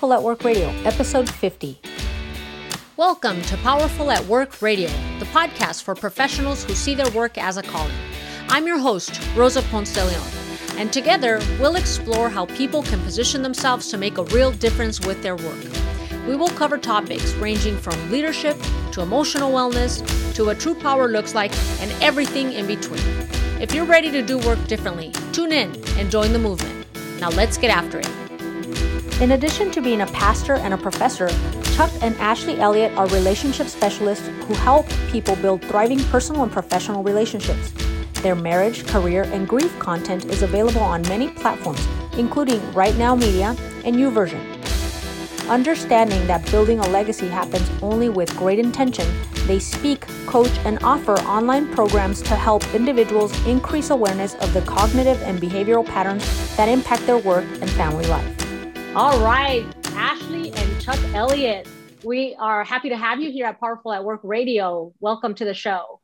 Powerful 0.00 0.14
at 0.14 0.22
Work 0.22 0.44
Radio, 0.44 0.68
episode 0.86 1.28
50. 1.28 1.78
Welcome 2.96 3.42
to 3.42 3.56
Powerful 3.58 4.10
at 4.10 4.24
Work 4.24 4.62
Radio, 4.62 4.88
the 5.18 5.26
podcast 5.26 5.82
for 5.82 5.94
professionals 5.94 6.64
who 6.64 6.74
see 6.74 6.94
their 6.94 7.10
work 7.10 7.36
as 7.36 7.58
a 7.58 7.62
calling. 7.62 7.92
I'm 8.48 8.66
your 8.66 8.78
host, 8.78 9.20
Rosa 9.36 9.60
Ponce 9.64 9.92
de 9.92 10.02
Leon, 10.02 10.26
and 10.78 10.90
together 10.90 11.38
we'll 11.60 11.76
explore 11.76 12.30
how 12.30 12.46
people 12.46 12.82
can 12.82 12.98
position 13.02 13.42
themselves 13.42 13.90
to 13.90 13.98
make 13.98 14.16
a 14.16 14.24
real 14.24 14.52
difference 14.52 15.00
with 15.02 15.22
their 15.22 15.36
work. 15.36 15.66
We 16.26 16.34
will 16.34 16.48
cover 16.48 16.78
topics 16.78 17.34
ranging 17.34 17.76
from 17.76 18.10
leadership 18.10 18.56
to 18.92 19.02
emotional 19.02 19.52
wellness 19.52 20.00
to 20.34 20.46
what 20.46 20.58
true 20.58 20.74
power 20.74 21.08
looks 21.08 21.34
like 21.34 21.52
and 21.82 21.92
everything 22.02 22.54
in 22.54 22.66
between. 22.66 23.04
If 23.60 23.74
you're 23.74 23.84
ready 23.84 24.10
to 24.12 24.22
do 24.22 24.38
work 24.38 24.66
differently, 24.66 25.12
tune 25.34 25.52
in 25.52 25.76
and 25.98 26.10
join 26.10 26.32
the 26.32 26.38
movement. 26.38 26.86
Now 27.20 27.28
let's 27.28 27.58
get 27.58 27.68
after 27.68 27.98
it. 27.98 28.29
In 29.20 29.32
addition 29.32 29.70
to 29.72 29.82
being 29.82 30.00
a 30.00 30.06
pastor 30.06 30.54
and 30.54 30.72
a 30.72 30.78
professor, 30.78 31.28
Chuck 31.74 31.90
and 32.00 32.16
Ashley 32.16 32.58
Elliott 32.58 32.96
are 32.96 33.06
relationship 33.08 33.66
specialists 33.66 34.26
who 34.26 34.54
help 34.54 34.88
people 35.10 35.36
build 35.36 35.62
thriving 35.62 36.02
personal 36.04 36.42
and 36.42 36.50
professional 36.50 37.02
relationships. 37.02 37.70
Their 38.22 38.34
marriage, 38.34 38.86
career, 38.86 39.24
and 39.24 39.46
grief 39.46 39.78
content 39.78 40.24
is 40.24 40.40
available 40.40 40.80
on 40.80 41.02
many 41.02 41.28
platforms, 41.28 41.86
including 42.16 42.60
RightNow 42.72 43.20
Media 43.20 43.54
and 43.84 43.96
YouVersion. 43.96 44.40
Understanding 45.50 46.26
that 46.26 46.50
building 46.50 46.78
a 46.78 46.88
legacy 46.88 47.28
happens 47.28 47.70
only 47.82 48.08
with 48.08 48.34
great 48.38 48.58
intention, 48.58 49.06
they 49.46 49.58
speak, 49.58 50.06
coach, 50.24 50.56
and 50.64 50.82
offer 50.82 51.16
online 51.28 51.70
programs 51.74 52.22
to 52.22 52.34
help 52.34 52.64
individuals 52.74 53.38
increase 53.46 53.90
awareness 53.90 54.34
of 54.36 54.54
the 54.54 54.62
cognitive 54.62 55.20
and 55.24 55.38
behavioral 55.38 55.84
patterns 55.84 56.24
that 56.56 56.70
impact 56.70 57.06
their 57.06 57.18
work 57.18 57.44
and 57.60 57.68
family 57.72 58.06
life. 58.06 58.39
All 58.96 59.20
right, 59.20 59.64
Ashley 59.92 60.50
and 60.50 60.80
Chuck 60.80 60.98
Elliott, 61.14 61.68
we 62.02 62.34
are 62.40 62.64
happy 62.64 62.88
to 62.88 62.96
have 62.96 63.20
you 63.20 63.30
here 63.30 63.46
at 63.46 63.60
Powerful 63.60 63.92
at 63.92 64.02
Work 64.02 64.22
Radio. 64.24 64.92
Welcome 64.98 65.32
to 65.36 65.44
the 65.44 65.54
show. 65.54 66.00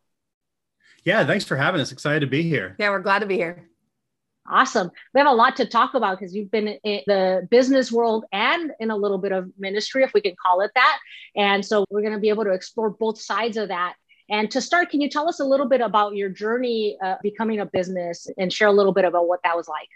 Yeah, 1.02 1.26
thanks 1.26 1.44
for 1.44 1.56
having 1.56 1.80
us. 1.80 1.90
Excited 1.90 2.20
to 2.20 2.28
be 2.28 2.44
here. 2.44 2.76
Yeah, 2.78 2.90
we're 2.90 3.00
glad 3.00 3.18
to 3.18 3.26
be 3.26 3.34
here. 3.34 3.68
Awesome. 4.48 4.92
We 5.12 5.18
have 5.18 5.26
a 5.26 5.32
lot 5.34 5.56
to 5.56 5.66
talk 5.66 5.94
about 5.94 6.20
because 6.20 6.32
you've 6.32 6.52
been 6.52 6.68
in 6.68 7.00
the 7.08 7.48
business 7.50 7.90
world 7.90 8.24
and 8.30 8.70
in 8.78 8.92
a 8.92 8.96
little 8.96 9.18
bit 9.18 9.32
of 9.32 9.50
ministry, 9.58 10.04
if 10.04 10.14
we 10.14 10.20
can 10.20 10.36
call 10.40 10.60
it 10.60 10.70
that. 10.76 10.98
And 11.34 11.66
so 11.66 11.84
we're 11.90 12.02
going 12.02 12.14
to 12.14 12.20
be 12.20 12.28
able 12.28 12.44
to 12.44 12.52
explore 12.52 12.90
both 12.90 13.20
sides 13.20 13.56
of 13.56 13.66
that. 13.66 13.94
And 14.30 14.48
to 14.52 14.60
start, 14.60 14.90
can 14.90 15.00
you 15.00 15.10
tell 15.10 15.28
us 15.28 15.40
a 15.40 15.44
little 15.44 15.68
bit 15.68 15.80
about 15.80 16.14
your 16.14 16.28
journey 16.28 16.96
uh, 17.04 17.16
becoming 17.20 17.58
a 17.58 17.66
business 17.66 18.28
and 18.38 18.52
share 18.52 18.68
a 18.68 18.72
little 18.72 18.92
bit 18.92 19.04
about 19.04 19.26
what 19.26 19.40
that 19.42 19.56
was 19.56 19.66
like? 19.66 19.88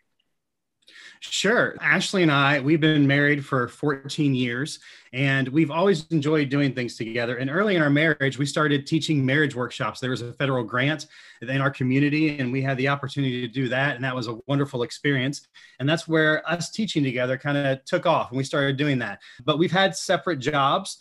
Sure. 1.22 1.76
Ashley 1.82 2.22
and 2.22 2.32
I, 2.32 2.60
we've 2.60 2.80
been 2.80 3.06
married 3.06 3.44
for 3.44 3.68
14 3.68 4.34
years 4.34 4.78
and 5.12 5.46
we've 5.48 5.70
always 5.70 6.06
enjoyed 6.06 6.48
doing 6.48 6.74
things 6.74 6.96
together. 6.96 7.36
And 7.36 7.50
early 7.50 7.76
in 7.76 7.82
our 7.82 7.90
marriage, 7.90 8.38
we 8.38 8.46
started 8.46 8.86
teaching 8.86 9.24
marriage 9.24 9.54
workshops. 9.54 10.00
There 10.00 10.10
was 10.10 10.22
a 10.22 10.32
federal 10.32 10.64
grant 10.64 11.08
in 11.42 11.60
our 11.60 11.70
community 11.70 12.38
and 12.38 12.50
we 12.50 12.62
had 12.62 12.78
the 12.78 12.88
opportunity 12.88 13.42
to 13.42 13.52
do 13.52 13.68
that. 13.68 13.96
And 13.96 14.04
that 14.04 14.16
was 14.16 14.28
a 14.28 14.38
wonderful 14.46 14.82
experience. 14.82 15.46
And 15.78 15.86
that's 15.86 16.08
where 16.08 16.48
us 16.50 16.70
teaching 16.70 17.04
together 17.04 17.36
kind 17.36 17.58
of 17.58 17.84
took 17.84 18.06
off 18.06 18.30
and 18.30 18.38
we 18.38 18.44
started 18.44 18.78
doing 18.78 18.98
that. 19.00 19.20
But 19.44 19.58
we've 19.58 19.70
had 19.70 19.94
separate 19.94 20.38
jobs 20.38 21.00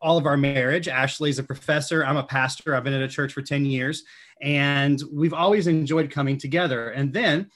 all 0.00 0.18
of 0.18 0.26
our 0.26 0.36
marriage. 0.36 0.88
Ashley's 0.88 1.38
a 1.38 1.44
professor. 1.44 2.04
I'm 2.04 2.16
a 2.16 2.24
pastor. 2.24 2.74
I've 2.74 2.82
been 2.82 2.92
at 2.92 3.02
a 3.02 3.06
church 3.08 3.32
for 3.32 3.40
10 3.40 3.64
years. 3.64 4.02
And 4.40 5.00
we've 5.12 5.32
always 5.32 5.68
enjoyed 5.68 6.10
coming 6.10 6.36
together. 6.36 6.90
And 6.90 7.12
then 7.12 7.48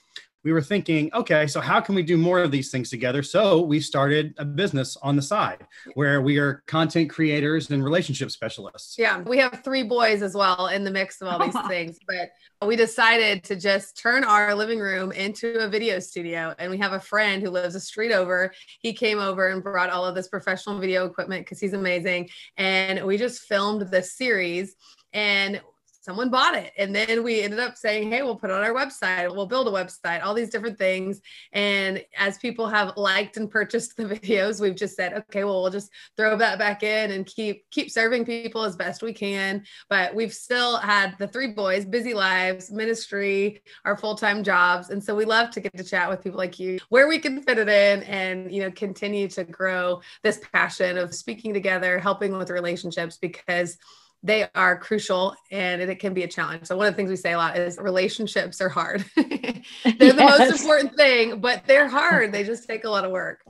we 0.47 0.53
were 0.53 0.61
thinking, 0.61 1.09
okay, 1.13 1.45
so 1.45 1.59
how 1.59 1.81
can 1.81 1.93
we 1.93 2.01
do 2.01 2.15
more 2.15 2.39
of 2.39 2.51
these 2.51 2.71
things 2.71 2.89
together? 2.89 3.21
So 3.21 3.59
we 3.59 3.81
started 3.81 4.33
a 4.37 4.45
business 4.45 4.95
on 5.03 5.17
the 5.17 5.21
side 5.21 5.67
where 5.95 6.21
we 6.21 6.37
are 6.37 6.63
content 6.67 7.09
creators 7.09 7.69
and 7.69 7.83
relationship 7.83 8.31
specialists. 8.31 8.97
Yeah, 8.97 9.19
we 9.19 9.39
have 9.39 9.61
three 9.61 9.83
boys 9.83 10.21
as 10.21 10.35
well 10.35 10.67
in 10.67 10.85
the 10.85 10.89
mix 10.89 11.21
of 11.21 11.27
all 11.27 11.37
these 11.37 11.61
things, 11.67 11.99
but 12.07 12.29
we 12.65 12.77
decided 12.77 13.43
to 13.43 13.57
just 13.57 13.97
turn 13.97 14.23
our 14.23 14.55
living 14.55 14.79
room 14.79 15.11
into 15.11 15.59
a 15.59 15.67
video 15.67 15.99
studio. 15.99 16.55
And 16.57 16.71
we 16.71 16.77
have 16.77 16.93
a 16.93 16.99
friend 17.01 17.43
who 17.43 17.49
lives 17.49 17.75
a 17.75 17.81
street 17.81 18.13
over. 18.13 18.53
He 18.79 18.93
came 18.93 19.19
over 19.19 19.49
and 19.49 19.61
brought 19.61 19.89
all 19.89 20.05
of 20.05 20.15
this 20.15 20.29
professional 20.29 20.79
video 20.79 21.05
equipment 21.05 21.45
because 21.45 21.59
he's 21.59 21.73
amazing. 21.73 22.29
And 22.55 23.05
we 23.05 23.17
just 23.17 23.41
filmed 23.41 23.91
this 23.91 24.13
series. 24.13 24.77
And 25.11 25.59
someone 26.07 26.29
bought 26.29 26.55
it. 26.55 26.71
And 26.77 26.95
then 26.95 27.21
we 27.21 27.41
ended 27.41 27.59
up 27.59 27.75
saying 27.75 28.09
hey 28.09 28.23
we'll 28.23 28.37
put 28.37 28.49
it 28.49 28.53
on 28.53 28.63
our 28.63 28.73
website. 28.73 29.33
We'll 29.33 29.45
build 29.45 29.67
a 29.67 29.71
website 29.71 30.23
all 30.23 30.33
these 30.33 30.49
different 30.49 30.77
things. 30.77 31.21
And 31.51 32.03
as 32.17 32.37
people 32.37 32.67
have 32.67 32.95
liked 32.95 33.35
and 33.37 33.51
purchased 33.51 33.97
the 33.97 34.05
videos 34.15 34.61
we've 34.61 34.75
just 34.75 34.95
said 34.95 35.13
okay 35.13 35.43
well 35.43 35.61
we'll 35.61 35.71
just 35.71 35.91
throw 36.15 36.37
that 36.37 36.57
back 36.57 36.81
in 36.81 37.11
and 37.11 37.25
keep 37.25 37.69
keep 37.71 37.91
serving 37.91 38.25
people 38.25 38.63
as 38.63 38.75
best 38.75 39.03
we 39.03 39.11
can. 39.11 39.63
But 39.89 40.15
we've 40.15 40.33
still 40.33 40.77
had 40.77 41.17
the 41.19 41.27
three 41.27 41.51
boys 41.51 41.83
busy 41.85 42.13
lives 42.13 42.71
ministry 42.71 43.61
our 43.83 43.97
full-time 43.97 44.43
jobs. 44.43 44.89
And 44.89 45.03
so 45.03 45.13
we 45.13 45.25
love 45.25 45.49
to 45.51 45.59
get 45.59 45.75
to 45.75 45.83
chat 45.83 46.09
with 46.09 46.23
people 46.23 46.37
like 46.37 46.57
you 46.57 46.79
where 46.87 47.07
we 47.07 47.19
can 47.19 47.41
fit 47.41 47.57
it 47.57 47.67
in 47.67 48.03
and 48.03 48.51
you 48.51 48.61
know 48.61 48.71
continue 48.71 49.27
to 49.27 49.43
grow 49.43 50.01
this 50.23 50.39
passion 50.53 50.97
of 50.97 51.13
speaking 51.13 51.53
together 51.53 51.99
helping 51.99 52.37
with 52.37 52.49
relationships 52.49 53.17
because 53.17 53.77
they 54.23 54.47
are 54.55 54.77
crucial 54.77 55.35
and 55.51 55.81
it 55.81 55.99
can 55.99 56.13
be 56.13 56.23
a 56.23 56.27
challenge. 56.27 56.65
So 56.65 56.75
one 56.75 56.87
of 56.87 56.93
the 56.93 56.97
things 56.97 57.09
we 57.09 57.15
say 57.15 57.33
a 57.33 57.37
lot 57.37 57.57
is 57.57 57.77
relationships 57.77 58.59
are 58.61 58.69
hard. 58.69 59.05
they're 59.15 59.63
yes. 59.83 60.15
the 60.15 60.15
most 60.15 60.61
important 60.61 60.95
thing, 60.95 61.39
but 61.39 61.63
they're 61.65 61.87
hard. 61.87 62.31
They 62.31 62.43
just 62.43 62.67
take 62.67 62.83
a 62.83 62.89
lot 62.89 63.05
of 63.05 63.11
work. 63.11 63.43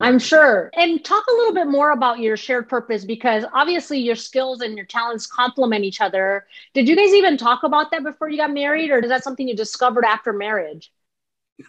I'm 0.00 0.18
sure. 0.18 0.70
And 0.74 1.04
talk 1.04 1.24
a 1.28 1.32
little 1.32 1.54
bit 1.54 1.66
more 1.66 1.92
about 1.92 2.18
your 2.18 2.36
shared 2.36 2.68
purpose 2.68 3.04
because 3.04 3.44
obviously 3.52 3.98
your 3.98 4.16
skills 4.16 4.60
and 4.60 4.76
your 4.76 4.86
talents 4.86 5.26
complement 5.26 5.84
each 5.84 6.00
other. 6.00 6.46
Did 6.74 6.88
you 6.88 6.96
guys 6.96 7.14
even 7.14 7.36
talk 7.36 7.62
about 7.62 7.90
that 7.92 8.02
before 8.02 8.28
you 8.28 8.36
got 8.36 8.52
married 8.52 8.90
or 8.90 8.98
is 8.98 9.08
that 9.08 9.24
something 9.24 9.46
you 9.46 9.56
discovered 9.56 10.04
after 10.04 10.32
marriage? 10.32 10.92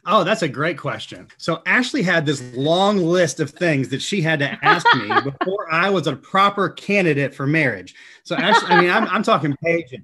Oh, 0.07 0.23
that's 0.23 0.41
a 0.41 0.47
great 0.47 0.79
question. 0.79 1.27
So 1.37 1.61
Ashley 1.67 2.01
had 2.01 2.25
this 2.25 2.41
long 2.55 2.97
list 2.97 3.39
of 3.39 3.51
things 3.51 3.89
that 3.89 4.01
she 4.01 4.19
had 4.19 4.39
to 4.39 4.57
ask 4.65 4.85
me 4.95 5.09
before 5.23 5.71
I 5.71 5.91
was 5.91 6.07
a 6.07 6.15
proper 6.15 6.69
candidate 6.69 7.35
for 7.35 7.45
marriage. 7.45 7.93
So 8.23 8.35
Ashley, 8.35 8.69
I 8.69 8.81
mean, 8.81 8.89
I'm, 8.89 9.07
I'm 9.07 9.21
talking 9.21 9.55
pages, 9.63 9.99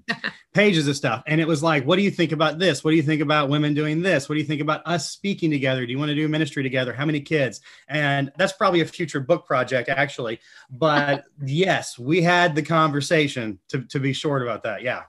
pages 0.53 0.87
of 0.87 0.95
stuff. 0.95 1.23
And 1.25 1.41
it 1.41 1.47
was 1.47 1.63
like, 1.63 1.83
what 1.85 1.95
do 1.95 2.03
you 2.03 2.11
think 2.11 2.31
about 2.31 2.59
this? 2.59 2.83
What 2.83 2.91
do 2.91 2.97
you 2.97 3.03
think 3.03 3.23
about 3.23 3.49
women 3.49 3.73
doing 3.73 4.03
this? 4.03 4.29
What 4.29 4.35
do 4.35 4.41
you 4.41 4.45
think 4.45 4.61
about 4.61 4.85
us 4.85 5.09
speaking 5.09 5.49
together? 5.49 5.83
Do 5.83 5.91
you 5.91 5.97
want 5.97 6.09
to 6.09 6.15
do 6.15 6.27
ministry 6.27 6.61
together? 6.61 6.93
How 6.93 7.05
many 7.05 7.19
kids? 7.19 7.61
And 7.87 8.31
that's 8.37 8.53
probably 8.53 8.81
a 8.81 8.85
future 8.85 9.19
book 9.19 9.47
project, 9.47 9.89
actually. 9.89 10.39
But 10.69 11.23
yes, 11.43 11.97
we 11.97 12.21
had 12.21 12.53
the 12.53 12.61
conversation 12.61 13.57
to, 13.69 13.81
to 13.85 13.99
be 13.99 14.13
short 14.13 14.43
about 14.43 14.61
that. 14.63 14.83
Yeah. 14.83 15.03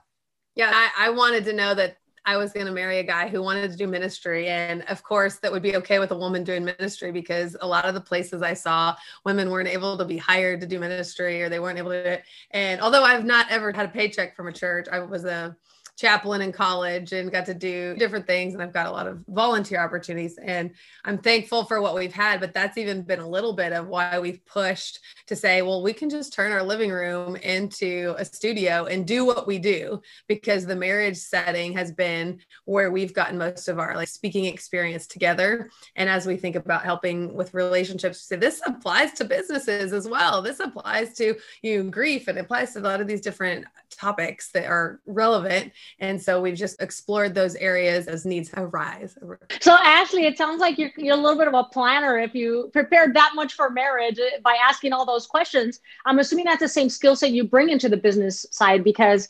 Yeah, 0.55 0.71
I, 0.73 1.07
I 1.07 1.09
wanted 1.09 1.45
to 1.45 1.53
know 1.53 1.73
that 1.73 1.97
I 2.25 2.37
was 2.37 2.53
going 2.53 2.65
to 2.65 2.71
marry 2.71 2.99
a 2.99 3.03
guy 3.03 3.27
who 3.27 3.41
wanted 3.41 3.71
to 3.71 3.77
do 3.77 3.87
ministry. 3.87 4.47
And 4.47 4.83
of 4.83 5.03
course, 5.03 5.37
that 5.37 5.51
would 5.51 5.61
be 5.61 5.75
okay 5.77 5.99
with 5.99 6.11
a 6.11 6.17
woman 6.17 6.43
doing 6.43 6.63
ministry 6.63 7.11
because 7.11 7.57
a 7.61 7.67
lot 7.67 7.85
of 7.85 7.93
the 7.93 8.01
places 8.01 8.41
I 8.41 8.53
saw, 8.53 8.95
women 9.25 9.49
weren't 9.49 9.69
able 9.69 9.97
to 9.97 10.05
be 10.05 10.17
hired 10.17 10.61
to 10.61 10.67
do 10.67 10.79
ministry 10.79 11.41
or 11.41 11.49
they 11.49 11.59
weren't 11.59 11.77
able 11.77 11.91
to. 11.91 12.21
And 12.51 12.81
although 12.81 13.03
I've 13.03 13.25
not 13.25 13.47
ever 13.49 13.71
had 13.71 13.85
a 13.85 13.89
paycheck 13.89 14.35
from 14.35 14.47
a 14.47 14.53
church, 14.53 14.87
I 14.91 14.99
was 14.99 15.25
a 15.25 15.55
chaplain 15.95 16.41
in 16.41 16.51
college 16.51 17.13
and 17.13 17.31
got 17.31 17.45
to 17.45 17.53
do 17.53 17.95
different 17.95 18.25
things. 18.25 18.53
And 18.53 18.63
I've 18.63 18.73
got 18.73 18.87
a 18.87 18.91
lot 18.91 19.07
of 19.07 19.23
volunteer 19.27 19.79
opportunities. 19.79 20.39
And 20.43 20.71
I'm 21.05 21.19
thankful 21.19 21.65
for 21.65 21.81
what 21.81 21.93
we've 21.93 22.13
had, 22.13 22.39
but 22.39 22.53
that's 22.53 22.77
even 22.77 23.03
been 23.03 23.19
a 23.19 23.27
little 23.27 23.53
bit 23.53 23.73
of 23.73 23.87
why 23.87 24.17
we've 24.17 24.43
pushed 24.45 24.99
to 25.27 25.35
say, 25.35 25.61
well, 25.61 25.83
we 25.83 25.93
can 25.93 26.09
just 26.09 26.33
turn 26.33 26.51
our 26.51 26.63
living 26.63 26.89
room 26.89 27.35
into 27.37 28.15
a 28.17 28.25
studio 28.25 28.85
and 28.85 29.05
do 29.05 29.23
what 29.23 29.45
we 29.45 29.59
do 29.59 30.01
because 30.27 30.65
the 30.65 30.75
marriage 30.75 31.17
setting 31.17 31.73
has 31.73 31.91
been 31.91 32.39
where 32.65 32.91
we've 32.91 33.13
gotten 33.13 33.37
most 33.37 33.67
of 33.67 33.77
our 33.77 33.95
like 33.95 34.07
speaking 34.07 34.45
experience 34.45 35.05
together. 35.05 35.69
And 35.95 36.09
as 36.09 36.25
we 36.25 36.37
think 36.37 36.55
about 36.55 36.83
helping 36.83 37.35
with 37.35 37.53
relationships, 37.53 38.21
so 38.21 38.35
this 38.35 38.61
applies 38.65 39.13
to 39.13 39.25
businesses 39.25 39.93
as 39.93 40.07
well. 40.07 40.41
This 40.41 40.59
applies 40.59 41.13
to 41.17 41.35
you 41.61 41.83
know, 41.83 41.89
grief 41.89 42.27
and 42.27 42.39
applies 42.39 42.73
to 42.73 42.79
a 42.79 42.81
lot 42.81 42.99
of 42.99 43.07
these 43.07 43.21
different 43.21 43.65
topics 43.91 44.51
that 44.51 44.65
are 44.65 44.99
relevant 45.05 45.71
and 45.99 46.21
so 46.21 46.41
we've 46.41 46.55
just 46.55 46.81
explored 46.81 47.33
those 47.33 47.55
areas 47.55 48.07
as 48.07 48.25
needs 48.25 48.49
arise. 48.55 49.17
So, 49.61 49.73
Ashley, 49.73 50.25
it 50.25 50.37
sounds 50.37 50.59
like 50.59 50.77
you're, 50.77 50.91
you're 50.97 51.15
a 51.15 51.19
little 51.19 51.37
bit 51.37 51.47
of 51.47 51.53
a 51.53 51.63
planner 51.63 52.19
if 52.19 52.33
you 52.33 52.69
prepared 52.73 53.13
that 53.15 53.31
much 53.35 53.53
for 53.53 53.69
marriage 53.69 54.19
uh, 54.19 54.39
by 54.43 54.55
asking 54.67 54.93
all 54.93 55.05
those 55.05 55.27
questions. 55.27 55.79
I'm 56.05 56.19
assuming 56.19 56.45
that's 56.45 56.59
the 56.59 56.67
same 56.67 56.89
skill 56.89 57.15
set 57.15 57.31
you 57.31 57.43
bring 57.43 57.69
into 57.69 57.89
the 57.89 57.97
business 57.97 58.45
side 58.51 58.83
because 58.83 59.29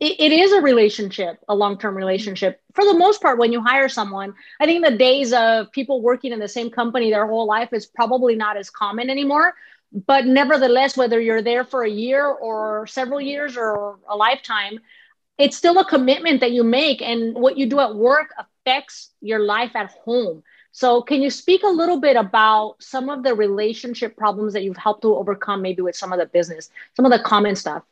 it, 0.00 0.18
it 0.18 0.32
is 0.32 0.52
a 0.52 0.60
relationship, 0.60 1.38
a 1.48 1.54
long 1.54 1.78
term 1.78 1.96
relationship. 1.96 2.60
For 2.74 2.84
the 2.84 2.94
most 2.94 3.22
part, 3.22 3.38
when 3.38 3.52
you 3.52 3.62
hire 3.62 3.88
someone, 3.88 4.34
I 4.60 4.66
think 4.66 4.84
the 4.84 4.96
days 4.96 5.32
of 5.32 5.70
people 5.72 6.02
working 6.02 6.32
in 6.32 6.38
the 6.38 6.48
same 6.48 6.70
company 6.70 7.10
their 7.10 7.26
whole 7.26 7.46
life 7.46 7.72
is 7.72 7.86
probably 7.86 8.36
not 8.36 8.56
as 8.56 8.70
common 8.70 9.10
anymore 9.10 9.54
but 10.06 10.26
nevertheless 10.26 10.96
whether 10.96 11.20
you're 11.20 11.42
there 11.42 11.64
for 11.64 11.84
a 11.84 11.90
year 11.90 12.26
or 12.26 12.86
several 12.86 13.20
years 13.20 13.56
or 13.56 13.98
a 14.08 14.16
lifetime 14.16 14.78
it's 15.38 15.56
still 15.56 15.78
a 15.78 15.84
commitment 15.84 16.40
that 16.40 16.52
you 16.52 16.64
make 16.64 17.02
and 17.02 17.34
what 17.34 17.56
you 17.56 17.66
do 17.66 17.80
at 17.80 17.94
work 17.94 18.34
affects 18.38 19.10
your 19.20 19.40
life 19.40 19.72
at 19.74 19.90
home 20.04 20.42
So, 20.72 21.02
can 21.02 21.20
you 21.22 21.30
speak 21.30 21.62
a 21.64 21.68
little 21.68 22.00
bit 22.00 22.16
about 22.16 22.76
some 22.80 23.10
of 23.10 23.22
the 23.22 23.34
relationship 23.34 24.16
problems 24.16 24.54
that 24.54 24.62
you've 24.64 24.76
helped 24.78 25.02
to 25.02 25.14
overcome, 25.16 25.60
maybe 25.62 25.82
with 25.82 25.96
some 25.96 26.12
of 26.14 26.18
the 26.18 26.26
business, 26.26 26.70
some 26.96 27.04
of 27.04 27.12
the 27.12 27.18
common 27.22 27.56
stuff? 27.56 27.82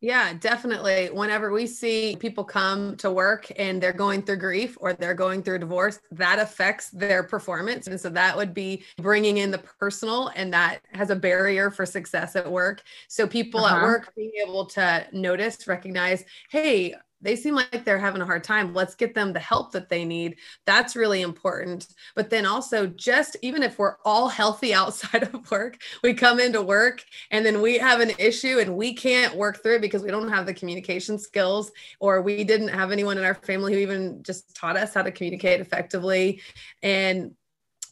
Yeah, 0.00 0.32
definitely. 0.34 1.06
Whenever 1.06 1.52
we 1.52 1.66
see 1.66 2.14
people 2.20 2.44
come 2.44 2.96
to 2.98 3.10
work 3.10 3.50
and 3.58 3.82
they're 3.82 3.92
going 3.92 4.22
through 4.22 4.36
grief 4.36 4.78
or 4.80 4.92
they're 4.92 5.12
going 5.12 5.42
through 5.42 5.58
divorce, 5.58 5.98
that 6.12 6.38
affects 6.38 6.90
their 6.90 7.24
performance. 7.24 7.88
And 7.88 8.00
so 8.00 8.08
that 8.10 8.36
would 8.36 8.54
be 8.54 8.84
bringing 8.98 9.38
in 9.38 9.50
the 9.50 9.58
personal, 9.58 10.30
and 10.36 10.52
that 10.52 10.82
has 10.92 11.10
a 11.10 11.16
barrier 11.16 11.72
for 11.72 11.84
success 11.84 12.36
at 12.36 12.48
work. 12.48 12.84
So 13.08 13.26
people 13.26 13.64
uh-huh. 13.64 13.76
at 13.76 13.82
work 13.82 14.14
being 14.14 14.30
able 14.40 14.66
to 14.66 15.04
notice, 15.12 15.66
recognize, 15.66 16.24
hey, 16.48 16.94
they 17.20 17.36
seem 17.36 17.54
like 17.54 17.84
they're 17.84 17.98
having 17.98 18.22
a 18.22 18.26
hard 18.26 18.44
time. 18.44 18.72
Let's 18.72 18.94
get 18.94 19.14
them 19.14 19.32
the 19.32 19.40
help 19.40 19.72
that 19.72 19.88
they 19.88 20.04
need. 20.04 20.36
That's 20.66 20.94
really 20.94 21.22
important. 21.22 21.88
But 22.14 22.30
then 22.30 22.46
also, 22.46 22.86
just 22.86 23.36
even 23.42 23.62
if 23.62 23.78
we're 23.78 23.96
all 24.04 24.28
healthy 24.28 24.72
outside 24.78 25.24
of 25.24 25.50
work, 25.50 25.78
we 26.02 26.14
come 26.14 26.40
into 26.40 26.62
work 26.62 27.04
and 27.30 27.44
then 27.44 27.60
we 27.60 27.78
have 27.78 28.00
an 28.00 28.12
issue 28.18 28.58
and 28.58 28.76
we 28.76 28.94
can't 28.94 29.34
work 29.34 29.62
through 29.62 29.76
it 29.76 29.82
because 29.82 30.02
we 30.02 30.10
don't 30.10 30.28
have 30.28 30.46
the 30.46 30.54
communication 30.54 31.18
skills 31.18 31.72
or 32.00 32.22
we 32.22 32.44
didn't 32.44 32.68
have 32.68 32.92
anyone 32.92 33.18
in 33.18 33.24
our 33.24 33.34
family 33.34 33.72
who 33.72 33.80
even 33.80 34.22
just 34.22 34.54
taught 34.54 34.76
us 34.76 34.94
how 34.94 35.02
to 35.02 35.10
communicate 35.10 35.60
effectively. 35.60 36.40
And 36.82 37.34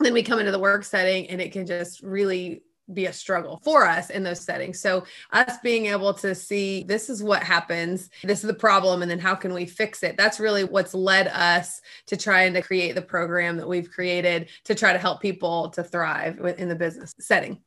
then 0.01 0.13
we 0.13 0.23
come 0.23 0.39
into 0.39 0.53
the 0.53 0.59
work 0.59 0.85
setting 0.85 1.29
and 1.31 1.41
it 1.41 1.53
can 1.53 1.67
just 1.67 2.03
really 2.03 2.63
be 2.93 3.07
a 3.07 3.13
struggle 3.13 3.61
for 3.65 3.85
us 3.85 4.11
in 4.11 4.23
those 4.23 4.41
settings. 4.41 4.81
So, 4.81 5.05
us 5.33 5.59
being 5.63 5.87
able 5.87 6.15
to 6.15 6.35
see 6.35 6.85
this 6.85 7.11
is 7.11 7.23
what 7.23 7.43
happens, 7.43 8.11
this 8.23 8.41
is 8.41 8.47
the 8.47 8.55
problem, 8.55 9.03
and 9.03 9.11
then 9.11 9.19
how 9.19 9.35
can 9.35 9.53
we 9.53 9.67
fix 9.67 10.03
it? 10.03 10.17
That's 10.17 10.41
really 10.41 10.65
what's 10.65 10.95
led 10.95 11.29
us 11.29 11.81
to 12.07 12.17
trying 12.17 12.55
to 12.55 12.63
create 12.63 12.95
the 12.95 13.03
program 13.03 13.57
that 13.57 13.69
we've 13.69 13.91
created 13.91 14.49
to 14.65 14.75
try 14.75 14.93
to 14.93 14.99
help 14.99 15.21
people 15.21 15.71
to 15.71 15.83
thrive 15.83 16.39
in 16.59 16.69
the 16.69 16.77
business 16.77 17.15
setting. 17.19 17.61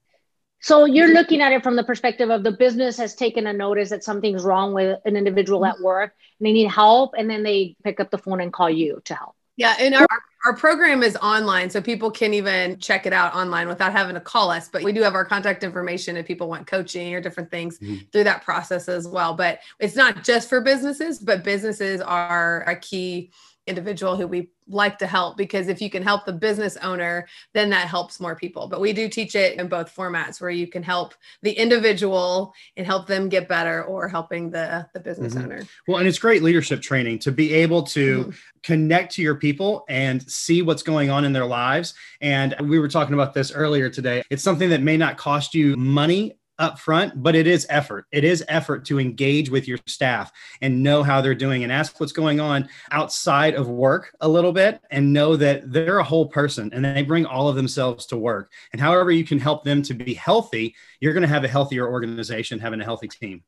So, 0.61 0.85
you're 0.85 1.13
looking 1.13 1.41
at 1.41 1.51
it 1.51 1.63
from 1.63 1.75
the 1.75 1.83
perspective 1.83 2.29
of 2.29 2.43
the 2.43 2.51
business 2.51 2.97
has 2.97 3.15
taken 3.15 3.47
a 3.47 3.53
notice 3.53 3.89
that 3.89 4.03
something's 4.03 4.43
wrong 4.43 4.73
with 4.73 4.99
an 5.05 5.15
individual 5.15 5.65
at 5.65 5.79
work 5.79 6.13
and 6.39 6.47
they 6.47 6.53
need 6.53 6.69
help, 6.69 7.13
and 7.17 7.29
then 7.29 7.43
they 7.43 7.75
pick 7.83 7.99
up 7.99 8.11
the 8.11 8.17
phone 8.17 8.41
and 8.41 8.53
call 8.53 8.69
you 8.69 9.01
to 9.05 9.15
help. 9.15 9.35
Yeah, 9.57 9.75
and 9.77 9.93
our, 9.93 10.07
our 10.09 10.21
program 10.55 11.03
is 11.03 11.17
online, 11.17 11.69
so 11.69 11.81
people 11.81 12.09
can 12.09 12.33
even 12.33 12.79
check 12.79 13.05
it 13.05 13.11
out 13.11 13.35
online 13.35 13.67
without 13.67 13.91
having 13.91 14.13
to 14.15 14.21
call 14.21 14.51
us. 14.51 14.69
But 14.69 14.83
we 14.83 14.93
do 14.93 15.01
have 15.01 15.13
our 15.13 15.25
contact 15.25 15.63
information 15.63 16.15
if 16.15 16.25
people 16.25 16.47
want 16.47 16.65
coaching 16.65 17.13
or 17.13 17.19
different 17.19 17.51
things 17.51 17.77
mm-hmm. 17.79 17.97
through 18.11 18.23
that 18.23 18.43
process 18.43 18.87
as 18.87 19.07
well. 19.07 19.33
But 19.33 19.59
it's 19.79 19.95
not 19.95 20.23
just 20.23 20.47
for 20.47 20.61
businesses, 20.61 21.19
but 21.19 21.43
businesses 21.43 21.99
are 21.99 22.63
a 22.67 22.75
key 22.75 23.31
individual 23.69 24.17
who 24.17 24.27
we 24.27 24.49
like 24.67 24.97
to 24.99 25.07
help 25.07 25.37
because 25.37 25.67
if 25.67 25.81
you 25.81 25.89
can 25.89 26.03
help 26.03 26.25
the 26.25 26.33
business 26.33 26.77
owner, 26.77 27.27
then 27.53 27.69
that 27.69 27.87
helps 27.87 28.19
more 28.19 28.35
people. 28.35 28.67
But 28.67 28.81
we 28.81 28.93
do 28.93 29.09
teach 29.09 29.35
it 29.35 29.59
in 29.59 29.67
both 29.67 29.93
formats 29.95 30.39
where 30.39 30.49
you 30.49 30.67
can 30.67 30.83
help 30.83 31.13
the 31.41 31.51
individual 31.51 32.53
and 32.77 32.85
help 32.85 33.07
them 33.07 33.29
get 33.29 33.47
better 33.47 33.83
or 33.83 34.07
helping 34.07 34.49
the, 34.49 34.87
the 34.93 34.99
business 34.99 35.33
mm-hmm. 35.33 35.45
owner. 35.45 35.63
Well, 35.87 35.97
and 35.97 36.07
it's 36.07 36.19
great 36.19 36.43
leadership 36.43 36.81
training 36.81 37.19
to 37.19 37.31
be 37.31 37.53
able 37.53 37.83
to 37.83 38.23
mm-hmm. 38.25 38.31
connect 38.63 39.13
to 39.15 39.21
your 39.21 39.35
people 39.35 39.85
and 39.89 40.21
see 40.29 40.61
what's 40.61 40.83
going 40.83 41.09
on 41.09 41.25
in 41.25 41.33
their 41.33 41.45
lives. 41.45 41.93
And 42.21 42.55
we 42.61 42.79
were 42.79 42.89
talking 42.89 43.13
about 43.13 43.33
this 43.33 43.51
earlier 43.51 43.89
today. 43.89 44.23
It's 44.29 44.43
something 44.43 44.69
that 44.69 44.81
may 44.81 44.97
not 44.97 45.17
cost 45.17 45.53
you 45.53 45.75
money 45.77 46.38
up 46.59 46.77
front, 46.77 47.23
but 47.23 47.35
it 47.35 47.47
is 47.47 47.65
effort. 47.69 48.05
It 48.11 48.23
is 48.23 48.43
effort 48.47 48.85
to 48.85 48.99
engage 48.99 49.49
with 49.49 49.67
your 49.67 49.79
staff 49.87 50.31
and 50.61 50.83
know 50.83 51.01
how 51.01 51.21
they're 51.21 51.33
doing 51.33 51.63
and 51.63 51.71
ask 51.71 51.99
what's 51.99 52.11
going 52.11 52.39
on 52.39 52.69
outside 52.91 53.55
of 53.55 53.69
work 53.69 54.15
a 54.21 54.27
little 54.27 54.51
bit 54.51 54.81
and 54.91 55.13
know 55.13 55.35
that 55.37 55.71
they're 55.71 55.99
a 55.99 56.03
whole 56.03 56.27
person 56.27 56.69
and 56.73 56.83
they 56.83 57.01
bring 57.01 57.25
all 57.25 57.47
of 57.47 57.55
themselves 57.55 58.05
to 58.07 58.17
work. 58.17 58.51
And 58.73 58.81
however 58.81 59.11
you 59.11 59.23
can 59.23 59.39
help 59.39 59.63
them 59.63 59.81
to 59.83 59.93
be 59.93 60.13
healthy, 60.13 60.75
you're 60.99 61.13
going 61.13 61.23
to 61.23 61.27
have 61.27 61.45
a 61.45 61.47
healthier 61.47 61.87
organization 61.87 62.59
having 62.59 62.81
a 62.81 62.85
healthy 62.85 63.07
team. 63.07 63.43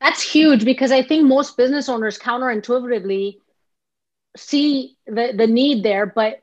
That's 0.00 0.22
huge 0.22 0.64
because 0.64 0.90
I 0.90 1.02
think 1.02 1.24
most 1.24 1.56
business 1.56 1.88
owners 1.88 2.18
counterintuitively 2.18 3.38
see 4.36 4.96
the, 5.06 5.32
the 5.36 5.46
need 5.46 5.82
there, 5.82 6.06
but 6.06 6.40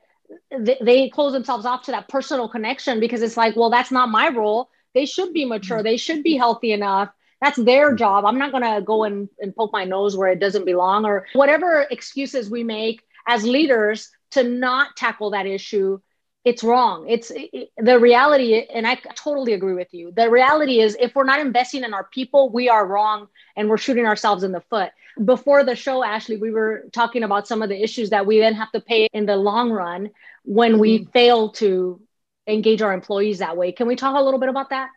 they, 0.50 0.78
they 0.80 1.08
close 1.08 1.32
themselves 1.32 1.66
off 1.66 1.82
to 1.82 1.90
that 1.92 2.08
personal 2.08 2.48
connection 2.48 3.00
because 3.00 3.22
it's 3.22 3.36
like, 3.36 3.54
well, 3.54 3.70
that's 3.70 3.90
not 3.90 4.08
my 4.08 4.28
role 4.28 4.70
they 4.94 5.06
should 5.06 5.32
be 5.32 5.44
mature. 5.44 5.82
They 5.82 5.96
should 5.96 6.22
be 6.22 6.36
healthy 6.36 6.72
enough. 6.72 7.10
That's 7.40 7.58
their 7.58 7.94
job. 7.94 8.24
I'm 8.24 8.38
not 8.38 8.52
going 8.52 8.62
to 8.62 8.80
go 8.80 9.04
and, 9.04 9.28
and 9.38 9.54
poke 9.54 9.72
my 9.72 9.84
nose 9.84 10.16
where 10.16 10.30
it 10.30 10.40
doesn't 10.40 10.64
belong 10.64 11.04
or 11.04 11.26
whatever 11.34 11.86
excuses 11.90 12.48
we 12.48 12.64
make 12.64 13.02
as 13.26 13.44
leaders 13.44 14.10
to 14.30 14.44
not 14.44 14.96
tackle 14.96 15.30
that 15.30 15.46
issue. 15.46 16.00
It's 16.44 16.62
wrong. 16.62 17.06
It's 17.08 17.32
it, 17.34 17.70
the 17.76 17.98
reality, 17.98 18.62
and 18.62 18.86
I 18.86 18.96
totally 19.14 19.54
agree 19.54 19.74
with 19.74 19.92
you. 19.92 20.12
The 20.14 20.30
reality 20.30 20.80
is, 20.80 20.96
if 21.00 21.14
we're 21.14 21.24
not 21.24 21.40
investing 21.40 21.84
in 21.84 21.94
our 21.94 22.04
people, 22.04 22.50
we 22.50 22.68
are 22.68 22.86
wrong 22.86 23.28
and 23.56 23.68
we're 23.68 23.78
shooting 23.78 24.06
ourselves 24.06 24.42
in 24.42 24.52
the 24.52 24.60
foot. 24.60 24.90
Before 25.24 25.64
the 25.64 25.76
show, 25.76 26.04
Ashley, 26.04 26.36
we 26.36 26.50
were 26.50 26.84
talking 26.92 27.22
about 27.22 27.48
some 27.48 27.62
of 27.62 27.68
the 27.68 27.82
issues 27.82 28.10
that 28.10 28.26
we 28.26 28.40
then 28.40 28.54
have 28.54 28.72
to 28.72 28.80
pay 28.80 29.08
in 29.12 29.26
the 29.26 29.36
long 29.36 29.70
run 29.70 30.10
when 30.44 30.78
we 30.78 31.00
mm-hmm. 31.00 31.10
fail 31.10 31.50
to 31.50 32.00
engage 32.46 32.82
our 32.82 32.92
employees 32.92 33.38
that 33.38 33.56
way. 33.56 33.72
Can 33.72 33.86
we 33.86 33.96
talk 33.96 34.16
a 34.16 34.22
little 34.22 34.40
bit 34.40 34.48
about 34.48 34.70
that? 34.70 34.90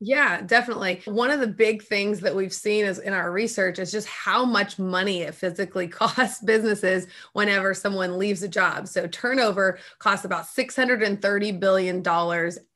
Yeah, 0.00 0.42
definitely. 0.42 1.00
One 1.06 1.30
of 1.30 1.40
the 1.40 1.46
big 1.46 1.82
things 1.82 2.20
that 2.20 2.34
we've 2.34 2.52
seen 2.52 2.84
is 2.84 2.98
in 2.98 3.14
our 3.14 3.30
research 3.30 3.78
is 3.78 3.92
just 3.92 4.06
how 4.06 4.44
much 4.44 4.78
money 4.78 5.22
it 5.22 5.34
physically 5.34 5.88
costs 5.88 6.42
businesses 6.42 7.06
whenever 7.32 7.72
someone 7.72 8.18
leaves 8.18 8.42
a 8.42 8.48
job. 8.48 8.88
So 8.88 9.06
turnover 9.06 9.78
costs 9.98 10.26
about 10.26 10.44
$630 10.44 11.58
billion 11.58 12.02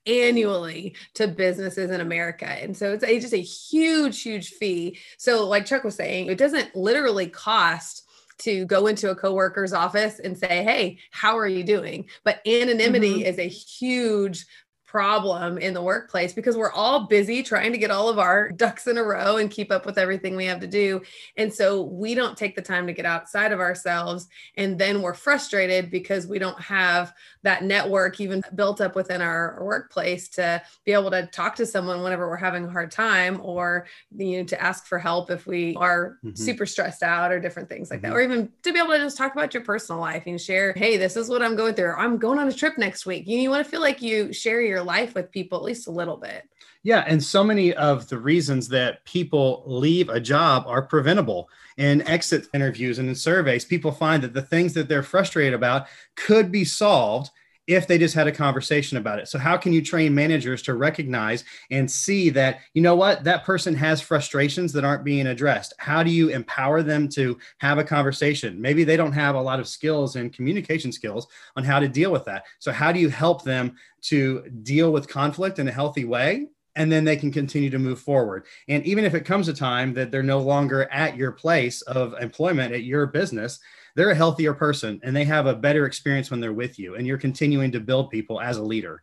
annually 0.06 0.94
to 1.14 1.28
businesses 1.28 1.90
in 1.90 2.00
America. 2.00 2.46
And 2.46 2.74
so 2.74 2.92
it's, 2.92 3.04
it's 3.04 3.24
just 3.24 3.34
a 3.34 3.36
huge, 3.38 4.22
huge 4.22 4.50
fee. 4.52 4.98
So 5.18 5.46
like 5.46 5.66
Chuck 5.66 5.84
was 5.84 5.96
saying, 5.96 6.28
it 6.28 6.38
doesn't 6.38 6.74
literally 6.74 7.28
cost 7.28 8.07
to 8.38 8.64
go 8.66 8.86
into 8.86 9.10
a 9.10 9.16
coworker's 9.16 9.72
office 9.72 10.18
and 10.18 10.36
say, 10.36 10.62
Hey, 10.62 10.98
how 11.10 11.36
are 11.38 11.46
you 11.46 11.64
doing? 11.64 12.08
But 12.24 12.40
anonymity 12.46 13.20
mm-hmm. 13.20 13.26
is 13.26 13.38
a 13.38 13.48
huge 13.48 14.46
problem 14.88 15.58
in 15.58 15.74
the 15.74 15.82
workplace 15.82 16.32
because 16.32 16.56
we're 16.56 16.72
all 16.72 17.06
busy 17.06 17.42
trying 17.42 17.72
to 17.72 17.78
get 17.78 17.90
all 17.90 18.08
of 18.08 18.18
our 18.18 18.50
ducks 18.50 18.86
in 18.86 18.96
a 18.96 19.02
row 19.02 19.36
and 19.36 19.50
keep 19.50 19.70
up 19.70 19.84
with 19.84 19.98
everything 19.98 20.34
we 20.34 20.46
have 20.46 20.60
to 20.60 20.66
do. 20.66 21.02
And 21.36 21.52
so 21.52 21.82
we 21.82 22.14
don't 22.14 22.36
take 22.36 22.56
the 22.56 22.62
time 22.62 22.86
to 22.86 22.94
get 22.94 23.04
outside 23.04 23.52
of 23.52 23.60
ourselves. 23.60 24.28
And 24.56 24.78
then 24.78 25.02
we're 25.02 25.14
frustrated 25.14 25.90
because 25.90 26.26
we 26.26 26.38
don't 26.38 26.60
have 26.60 27.12
that 27.42 27.62
network 27.62 28.20
even 28.20 28.42
built 28.54 28.80
up 28.80 28.94
within 28.94 29.22
our 29.22 29.58
workplace 29.62 30.28
to 30.28 30.62
be 30.84 30.92
able 30.92 31.10
to 31.10 31.26
talk 31.26 31.56
to 31.56 31.66
someone 31.66 32.02
whenever 32.02 32.28
we're 32.28 32.36
having 32.36 32.64
a 32.64 32.70
hard 32.70 32.90
time 32.90 33.40
or 33.42 33.86
you 34.16 34.38
know 34.38 34.44
to 34.44 34.60
ask 34.60 34.86
for 34.86 34.98
help 34.98 35.30
if 35.30 35.46
we 35.46 35.74
are 35.76 36.18
mm-hmm. 36.24 36.34
super 36.34 36.66
stressed 36.66 37.02
out 37.02 37.30
or 37.30 37.38
different 37.38 37.68
things 37.68 37.90
like 37.90 38.00
mm-hmm. 38.00 38.10
that 38.10 38.16
or 38.16 38.20
even 38.20 38.50
to 38.62 38.72
be 38.72 38.78
able 38.78 38.90
to 38.90 38.98
just 38.98 39.16
talk 39.16 39.32
about 39.32 39.54
your 39.54 39.62
personal 39.62 40.00
life 40.00 40.24
and 40.26 40.40
share 40.40 40.72
hey 40.74 40.96
this 40.96 41.16
is 41.16 41.28
what 41.28 41.42
i'm 41.42 41.56
going 41.56 41.74
through 41.74 41.92
i'm 41.92 42.18
going 42.18 42.38
on 42.38 42.48
a 42.48 42.52
trip 42.52 42.76
next 42.78 43.06
week 43.06 43.26
you, 43.26 43.38
you 43.38 43.50
want 43.50 43.64
to 43.64 43.70
feel 43.70 43.80
like 43.80 44.02
you 44.02 44.32
share 44.32 44.60
your 44.60 44.77
life 44.82 45.14
with 45.14 45.30
people 45.30 45.58
at 45.58 45.64
least 45.64 45.86
a 45.86 45.92
little 45.92 46.16
bit 46.16 46.48
yeah, 46.84 47.04
and 47.06 47.22
so 47.22 47.42
many 47.42 47.74
of 47.74 48.08
the 48.08 48.18
reasons 48.18 48.68
that 48.68 49.04
people 49.04 49.62
leave 49.66 50.08
a 50.08 50.20
job 50.20 50.64
are 50.66 50.82
preventable. 50.82 51.50
In 51.76 52.06
exit 52.08 52.46
interviews 52.54 52.98
and 52.98 53.08
in 53.08 53.14
surveys, 53.14 53.64
people 53.64 53.92
find 53.92 54.22
that 54.22 54.32
the 54.32 54.42
things 54.42 54.74
that 54.74 54.88
they're 54.88 55.02
frustrated 55.02 55.54
about 55.54 55.86
could 56.16 56.50
be 56.52 56.64
solved 56.64 57.30
if 57.68 57.86
they 57.86 57.98
just 57.98 58.14
had 58.14 58.26
a 58.26 58.32
conversation 58.32 58.96
about 58.96 59.18
it. 59.18 59.28
So 59.28 59.38
how 59.38 59.58
can 59.58 59.74
you 59.74 59.82
train 59.82 60.14
managers 60.14 60.62
to 60.62 60.74
recognize 60.74 61.44
and 61.70 61.88
see 61.88 62.30
that 62.30 62.60
you 62.72 62.80
know 62.80 62.96
what 62.96 63.22
that 63.24 63.44
person 63.44 63.74
has 63.74 64.00
frustrations 64.00 64.72
that 64.72 64.84
aren't 64.84 65.04
being 65.04 65.28
addressed? 65.28 65.74
How 65.78 66.02
do 66.02 66.10
you 66.10 66.30
empower 66.30 66.82
them 66.82 67.08
to 67.10 67.38
have 67.58 67.76
a 67.78 67.84
conversation? 67.84 68.60
Maybe 68.60 68.84
they 68.84 68.96
don't 68.96 69.12
have 69.12 69.34
a 69.34 69.40
lot 69.40 69.60
of 69.60 69.68
skills 69.68 70.16
and 70.16 70.32
communication 70.32 70.90
skills 70.90 71.28
on 71.56 71.62
how 71.62 71.78
to 71.78 71.88
deal 71.88 72.10
with 72.10 72.24
that. 72.24 72.46
So 72.58 72.72
how 72.72 72.90
do 72.90 72.98
you 72.98 73.10
help 73.10 73.44
them 73.44 73.76
to 74.00 74.48
deal 74.62 74.90
with 74.90 75.06
conflict 75.06 75.58
in 75.58 75.68
a 75.68 75.72
healthy 75.72 76.06
way 76.06 76.46
and 76.74 76.90
then 76.90 77.04
they 77.04 77.16
can 77.16 77.32
continue 77.32 77.70
to 77.70 77.78
move 77.78 77.98
forward. 77.98 78.46
And 78.68 78.86
even 78.86 79.04
if 79.04 79.12
it 79.12 79.24
comes 79.24 79.48
a 79.48 79.52
time 79.52 79.92
that 79.94 80.12
they're 80.12 80.22
no 80.22 80.38
longer 80.38 80.88
at 80.92 81.16
your 81.16 81.32
place 81.32 81.82
of 81.82 82.14
employment 82.20 82.72
at 82.72 82.84
your 82.84 83.06
business, 83.06 83.58
they're 83.98 84.10
a 84.10 84.14
healthier 84.14 84.54
person 84.54 85.00
and 85.02 85.16
they 85.16 85.24
have 85.24 85.46
a 85.46 85.54
better 85.54 85.84
experience 85.84 86.30
when 86.30 86.38
they're 86.38 86.52
with 86.52 86.78
you 86.78 86.94
and 86.94 87.04
you're 87.04 87.18
continuing 87.18 87.72
to 87.72 87.80
build 87.80 88.10
people 88.10 88.40
as 88.40 88.56
a 88.56 88.62
leader. 88.62 89.02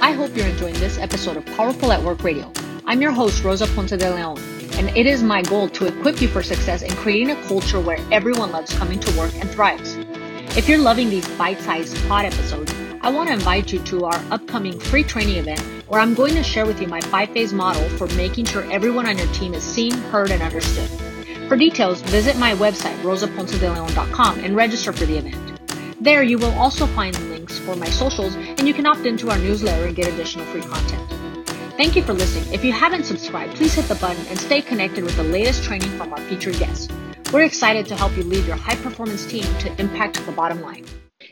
I 0.00 0.12
hope 0.12 0.36
you're 0.36 0.46
enjoying 0.46 0.74
this 0.74 0.96
episode 0.96 1.36
of 1.36 1.44
Powerful 1.44 1.90
at 1.90 2.00
Work 2.00 2.22
Radio. 2.22 2.52
I'm 2.86 3.02
your 3.02 3.10
host, 3.10 3.42
Rosa 3.42 3.66
Ponce 3.74 3.90
de 3.90 4.14
Leon, 4.14 4.38
and 4.74 4.96
it 4.96 5.06
is 5.06 5.24
my 5.24 5.42
goal 5.42 5.68
to 5.70 5.86
equip 5.86 6.22
you 6.22 6.28
for 6.28 6.40
success 6.40 6.82
in 6.82 6.92
creating 6.92 7.32
a 7.32 7.42
culture 7.48 7.80
where 7.80 7.98
everyone 8.12 8.52
loves 8.52 8.72
coming 8.78 9.00
to 9.00 9.18
work 9.18 9.34
and 9.34 9.50
thrives. 9.50 9.96
If 10.56 10.68
you're 10.68 10.78
loving 10.78 11.10
these 11.10 11.28
bite 11.30 11.58
sized 11.58 11.96
pod 12.06 12.26
episodes, 12.26 12.72
I 13.00 13.10
want 13.10 13.28
to 13.28 13.34
invite 13.34 13.72
you 13.72 13.80
to 13.80 14.04
our 14.04 14.22
upcoming 14.30 14.78
free 14.78 15.02
training 15.02 15.34
event 15.34 15.60
where 15.88 15.98
I'm 15.98 16.14
going 16.14 16.36
to 16.36 16.44
share 16.44 16.64
with 16.64 16.80
you 16.80 16.86
my 16.86 17.00
five 17.00 17.30
phase 17.30 17.52
model 17.52 17.88
for 17.88 18.06
making 18.14 18.44
sure 18.44 18.70
everyone 18.70 19.08
on 19.08 19.18
your 19.18 19.26
team 19.32 19.52
is 19.52 19.64
seen, 19.64 19.90
heard, 20.12 20.30
and 20.30 20.42
understood. 20.42 21.07
For 21.48 21.56
details, 21.56 22.02
visit 22.02 22.36
my 22.36 22.54
website, 22.56 23.00
rosaponcedeleon.com, 23.00 24.40
and 24.40 24.54
register 24.54 24.92
for 24.92 25.06
the 25.06 25.16
event. 25.16 25.58
There, 25.98 26.22
you 26.22 26.36
will 26.36 26.52
also 26.58 26.86
find 26.88 27.18
links 27.30 27.58
for 27.58 27.74
my 27.74 27.88
socials, 27.88 28.34
and 28.34 28.68
you 28.68 28.74
can 28.74 28.84
opt 28.84 29.06
into 29.06 29.30
our 29.30 29.38
newsletter 29.38 29.86
and 29.86 29.96
get 29.96 30.12
additional 30.12 30.44
free 30.46 30.60
content. 30.60 31.10
Thank 31.78 31.96
you 31.96 32.02
for 32.02 32.12
listening. 32.12 32.52
If 32.52 32.66
you 32.66 32.72
haven't 32.74 33.04
subscribed, 33.04 33.54
please 33.54 33.72
hit 33.72 33.86
the 33.86 33.94
button 33.94 34.26
and 34.26 34.38
stay 34.38 34.60
connected 34.60 35.04
with 35.04 35.16
the 35.16 35.22
latest 35.22 35.64
training 35.64 35.88
from 35.96 36.12
our 36.12 36.20
featured 36.20 36.58
guests. 36.58 36.92
We're 37.32 37.44
excited 37.44 37.86
to 37.86 37.96
help 37.96 38.14
you 38.14 38.24
lead 38.24 38.44
your 38.44 38.56
high 38.56 38.76
performance 38.76 39.24
team 39.24 39.44
to 39.60 39.80
impact 39.80 40.22
the 40.26 40.32
bottom 40.32 40.60
line. 40.60 40.84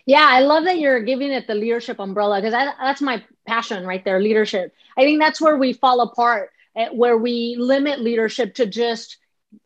Yeah, 0.06 0.26
I 0.26 0.40
love 0.40 0.64
that 0.64 0.78
you're 0.78 1.02
giving 1.02 1.30
it 1.30 1.46
the 1.46 1.54
leadership 1.54 2.00
umbrella 2.00 2.40
because 2.40 2.52
that's 2.52 3.02
my 3.02 3.22
passion 3.46 3.84
right 3.84 4.02
there 4.02 4.22
leadership. 4.22 4.72
I 4.96 5.02
think 5.02 5.20
that's 5.20 5.42
where 5.42 5.58
we 5.58 5.74
fall 5.74 6.00
apart, 6.00 6.52
eh, 6.74 6.88
where 6.88 7.18
we 7.18 7.56
limit 7.58 8.00
leadership 8.00 8.54
to 8.54 8.64
just 8.64 9.18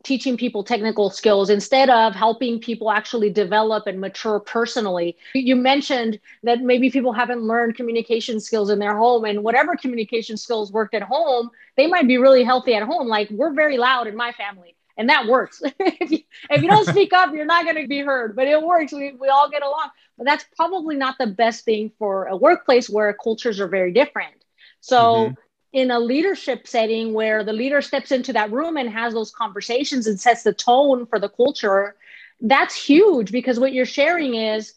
teaching 0.03 0.37
people 0.37 0.63
technical 0.63 1.09
skills 1.09 1.49
instead 1.49 1.89
of 1.89 2.15
helping 2.15 2.59
people 2.59 2.91
actually 2.91 3.29
develop 3.29 3.87
and 3.87 3.99
mature 3.99 4.39
personally. 4.39 5.17
You 5.33 5.55
mentioned 5.55 6.19
that 6.43 6.61
maybe 6.61 6.89
people 6.89 7.13
haven't 7.13 7.41
learned 7.43 7.75
communication 7.75 8.39
skills 8.39 8.69
in 8.69 8.79
their 8.79 8.95
home, 8.95 9.25
and 9.25 9.43
whatever 9.43 9.75
communication 9.75 10.37
skills 10.37 10.71
worked 10.71 10.93
at 10.93 11.03
home, 11.03 11.49
they 11.77 11.87
might 11.87 12.07
be 12.07 12.17
really 12.17 12.43
healthy 12.43 12.73
at 12.75 12.83
home. 12.83 13.07
Like 13.07 13.29
we're 13.29 13.53
very 13.53 13.77
loud 13.77 14.07
in 14.07 14.15
my 14.15 14.31
family. 14.33 14.75
And 14.97 15.09
that 15.09 15.25
works. 15.25 15.61
if, 15.79 16.11
you, 16.11 16.19
if 16.49 16.61
you 16.61 16.67
don't 16.67 16.85
speak 16.85 17.13
up, 17.13 17.33
you're 17.33 17.45
not 17.45 17.63
going 17.63 17.81
to 17.81 17.87
be 17.87 17.99
heard, 18.01 18.35
but 18.35 18.47
it 18.47 18.61
works. 18.61 18.91
We, 18.91 19.13
we 19.13 19.29
all 19.29 19.49
get 19.49 19.63
along. 19.63 19.89
But 20.17 20.25
that's 20.25 20.45
probably 20.55 20.95
not 20.95 21.15
the 21.17 21.27
best 21.27 21.65
thing 21.65 21.91
for 21.97 22.25
a 22.25 22.35
workplace 22.35 22.89
where 22.89 23.11
cultures 23.13 23.59
are 23.59 23.67
very 23.67 23.93
different. 23.93 24.35
So, 24.81 25.29
mm-hmm 25.29 25.41
in 25.73 25.91
a 25.91 25.99
leadership 25.99 26.67
setting 26.67 27.13
where 27.13 27.43
the 27.43 27.53
leader 27.53 27.81
steps 27.81 28.11
into 28.11 28.33
that 28.33 28.51
room 28.51 28.77
and 28.77 28.89
has 28.89 29.13
those 29.13 29.31
conversations 29.31 30.07
and 30.07 30.19
sets 30.19 30.43
the 30.43 30.53
tone 30.53 31.05
for 31.05 31.19
the 31.19 31.29
culture, 31.29 31.95
that's 32.41 32.75
huge 32.75 33.31
because 33.31 33.59
what 33.59 33.73
you're 33.73 33.85
sharing 33.85 34.35
is 34.35 34.73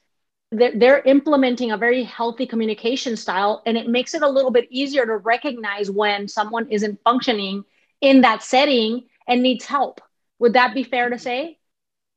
that 0.53 0.79
they're 0.79 1.01
implementing 1.01 1.73
a 1.73 1.77
very 1.77 2.05
healthy 2.05 2.47
communication 2.47 3.17
style 3.17 3.63
and 3.67 3.77
it 3.77 3.89
makes 3.89 4.15
it 4.15 4.23
a 4.23 4.29
little 4.29 4.51
bit 4.53 4.69
easier 4.71 5.05
to 5.05 5.17
recognize 5.17 5.91
when 5.91 6.29
someone 6.29 6.69
isn't 6.71 7.01
functioning 7.03 7.65
in 8.01 8.21
that 8.21 8.43
setting 8.43 9.03
and 9.27 9.43
needs 9.43 9.65
help. 9.65 10.01
Would 10.39 10.53
that 10.53 10.75
be 10.75 10.85
fair 10.85 11.11
to 11.11 11.19
say? 11.19 11.59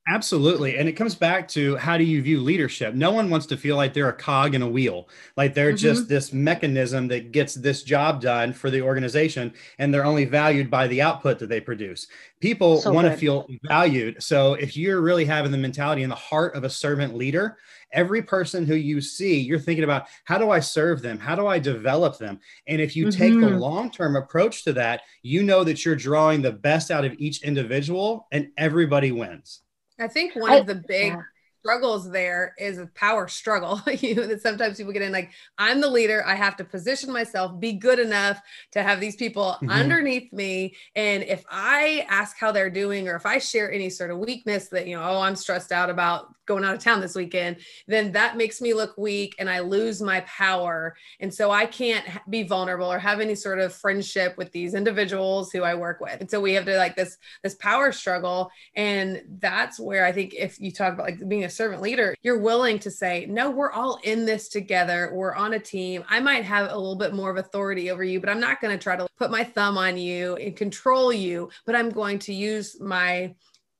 Absolutely. 0.09 0.77
And 0.77 0.87
it 0.87 0.93
comes 0.93 1.15
back 1.15 1.49
to 1.49 1.75
how 1.75 1.97
do 1.97 2.05
you 2.05 2.21
view 2.21 2.39
leadership? 2.39 2.93
No 2.95 3.11
one 3.11 3.29
wants 3.29 3.45
to 3.47 3.57
feel 3.57 3.75
like 3.75 3.93
they're 3.93 4.07
a 4.07 4.13
cog 4.13 4.55
in 4.55 4.61
a 4.61 4.67
wheel, 4.67 5.09
like 5.35 5.53
they're 5.53 5.71
mm-hmm. 5.71 5.77
just 5.77 6.07
this 6.07 6.31
mechanism 6.31 7.09
that 7.09 7.33
gets 7.33 7.55
this 7.55 7.83
job 7.83 8.21
done 8.21 8.53
for 8.53 8.69
the 8.69 8.81
organization 8.81 9.53
and 9.79 9.93
they're 9.93 10.05
only 10.05 10.23
valued 10.23 10.71
by 10.71 10.87
the 10.87 11.01
output 11.01 11.39
that 11.39 11.49
they 11.49 11.59
produce. 11.59 12.07
People 12.39 12.77
so 12.77 12.93
want 12.93 13.05
to 13.05 13.17
feel 13.17 13.47
valued. 13.63 14.23
So 14.23 14.53
if 14.53 14.77
you're 14.77 15.01
really 15.01 15.25
having 15.25 15.51
the 15.51 15.57
mentality 15.57 16.03
in 16.03 16.09
the 16.09 16.15
heart 16.15 16.55
of 16.55 16.63
a 16.63 16.69
servant 16.69 17.13
leader, 17.13 17.57
every 17.91 18.21
person 18.21 18.65
who 18.65 18.75
you 18.75 19.01
see, 19.01 19.37
you're 19.37 19.59
thinking 19.59 19.83
about 19.83 20.07
how 20.23 20.37
do 20.37 20.51
I 20.51 20.61
serve 20.61 21.01
them? 21.01 21.19
How 21.19 21.35
do 21.35 21.47
I 21.47 21.59
develop 21.59 22.17
them? 22.17 22.39
And 22.65 22.79
if 22.79 22.95
you 22.95 23.07
mm-hmm. 23.07 23.19
take 23.19 23.33
the 23.33 23.47
mm-hmm. 23.47 23.59
long 23.59 23.91
term 23.91 24.15
approach 24.15 24.63
to 24.63 24.73
that, 24.73 25.01
you 25.21 25.43
know 25.43 25.65
that 25.65 25.83
you're 25.83 25.97
drawing 25.97 26.41
the 26.41 26.53
best 26.53 26.91
out 26.91 27.03
of 27.03 27.13
each 27.17 27.43
individual 27.43 28.27
and 28.31 28.47
everybody 28.57 29.11
wins. 29.11 29.63
I 29.99 30.07
think 30.07 30.35
one 30.35 30.51
I, 30.51 30.55
of 30.57 30.67
the 30.67 30.75
big 30.75 31.13
yeah. 31.13 31.21
Struggles 31.67 32.09
there 32.09 32.55
is 32.57 32.77
a 32.77 32.85
power 32.95 33.27
struggle. 33.27 33.81
you 33.99 34.15
know, 34.15 34.25
that 34.25 34.41
sometimes 34.41 34.77
people 34.77 34.93
get 34.93 35.01
in 35.01 35.11
like, 35.11 35.31
I'm 35.57 35.81
the 35.81 35.89
leader. 35.89 36.23
I 36.25 36.33
have 36.33 36.55
to 36.57 36.63
position 36.63 37.11
myself, 37.11 37.59
be 37.59 37.73
good 37.73 37.99
enough 37.99 38.41
to 38.71 38.81
have 38.81 39.01
these 39.01 39.17
people 39.17 39.55
mm-hmm. 39.55 39.69
underneath 39.69 40.31
me. 40.31 40.75
And 40.95 41.23
if 41.23 41.43
I 41.51 42.05
ask 42.07 42.37
how 42.37 42.53
they're 42.53 42.69
doing, 42.69 43.09
or 43.09 43.15
if 43.17 43.25
I 43.25 43.39
share 43.39 43.69
any 43.69 43.89
sort 43.89 44.11
of 44.11 44.19
weakness 44.19 44.69
that, 44.69 44.87
you 44.87 44.95
know, 44.95 45.03
oh, 45.03 45.19
I'm 45.19 45.35
stressed 45.35 45.73
out 45.73 45.89
about 45.89 46.33
going 46.47 46.63
out 46.63 46.73
of 46.73 46.81
town 46.81 47.01
this 47.01 47.13
weekend, 47.13 47.57
then 47.87 48.11
that 48.13 48.37
makes 48.37 48.61
me 48.61 48.73
look 48.73 48.97
weak 48.97 49.35
and 49.37 49.49
I 49.49 49.59
lose 49.59 50.01
my 50.01 50.21
power. 50.21 50.95
And 51.19 51.31
so 51.31 51.51
I 51.51 51.65
can't 51.65 52.05
be 52.29 52.43
vulnerable 52.43 52.91
or 52.91 52.97
have 52.97 53.19
any 53.19 53.35
sort 53.35 53.59
of 53.59 53.73
friendship 53.73 54.37
with 54.37 54.51
these 54.51 54.73
individuals 54.73 55.51
who 55.51 55.63
I 55.63 55.75
work 55.75 55.99
with. 55.99 56.19
And 56.19 56.31
so 56.31 56.39
we 56.39 56.53
have 56.53 56.65
to 56.65 56.77
like 56.77 56.95
this 56.95 57.17
this 57.43 57.55
power 57.55 57.91
struggle 57.91 58.49
and 58.75 59.21
that's 59.39 59.79
where 59.79 60.05
I 60.05 60.11
think 60.11 60.33
if 60.33 60.59
you 60.59 60.71
talk 60.71 60.93
about 60.93 61.05
like 61.05 61.27
being 61.27 61.43
a 61.43 61.49
servant 61.57 61.81
leader, 61.81 62.15
you're 62.21 62.39
willing 62.39 62.79
to 62.79 62.91
say, 62.91 63.25
"No, 63.27 63.49
we're 63.49 63.71
all 63.71 63.99
in 64.03 64.25
this 64.25 64.47
together. 64.47 65.11
We're 65.13 65.35
on 65.35 65.53
a 65.53 65.59
team. 65.59 66.03
I 66.07 66.19
might 66.19 66.45
have 66.45 66.71
a 66.71 66.77
little 66.77 66.95
bit 66.95 67.13
more 67.13 67.31
of 67.31 67.37
authority 67.37 67.91
over 67.91 68.03
you, 68.03 68.19
but 68.19 68.29
I'm 68.29 68.39
not 68.39 68.61
going 68.61 68.77
to 68.77 68.81
try 68.81 68.95
to 68.95 69.07
put 69.17 69.31
my 69.31 69.43
thumb 69.43 69.77
on 69.77 69.97
you 69.97 70.35
and 70.35 70.55
control 70.55 71.11
you, 71.11 71.49
but 71.65 71.75
I'm 71.75 71.89
going 71.89 72.19
to 72.19 72.33
use 72.33 72.79
my 72.79 73.33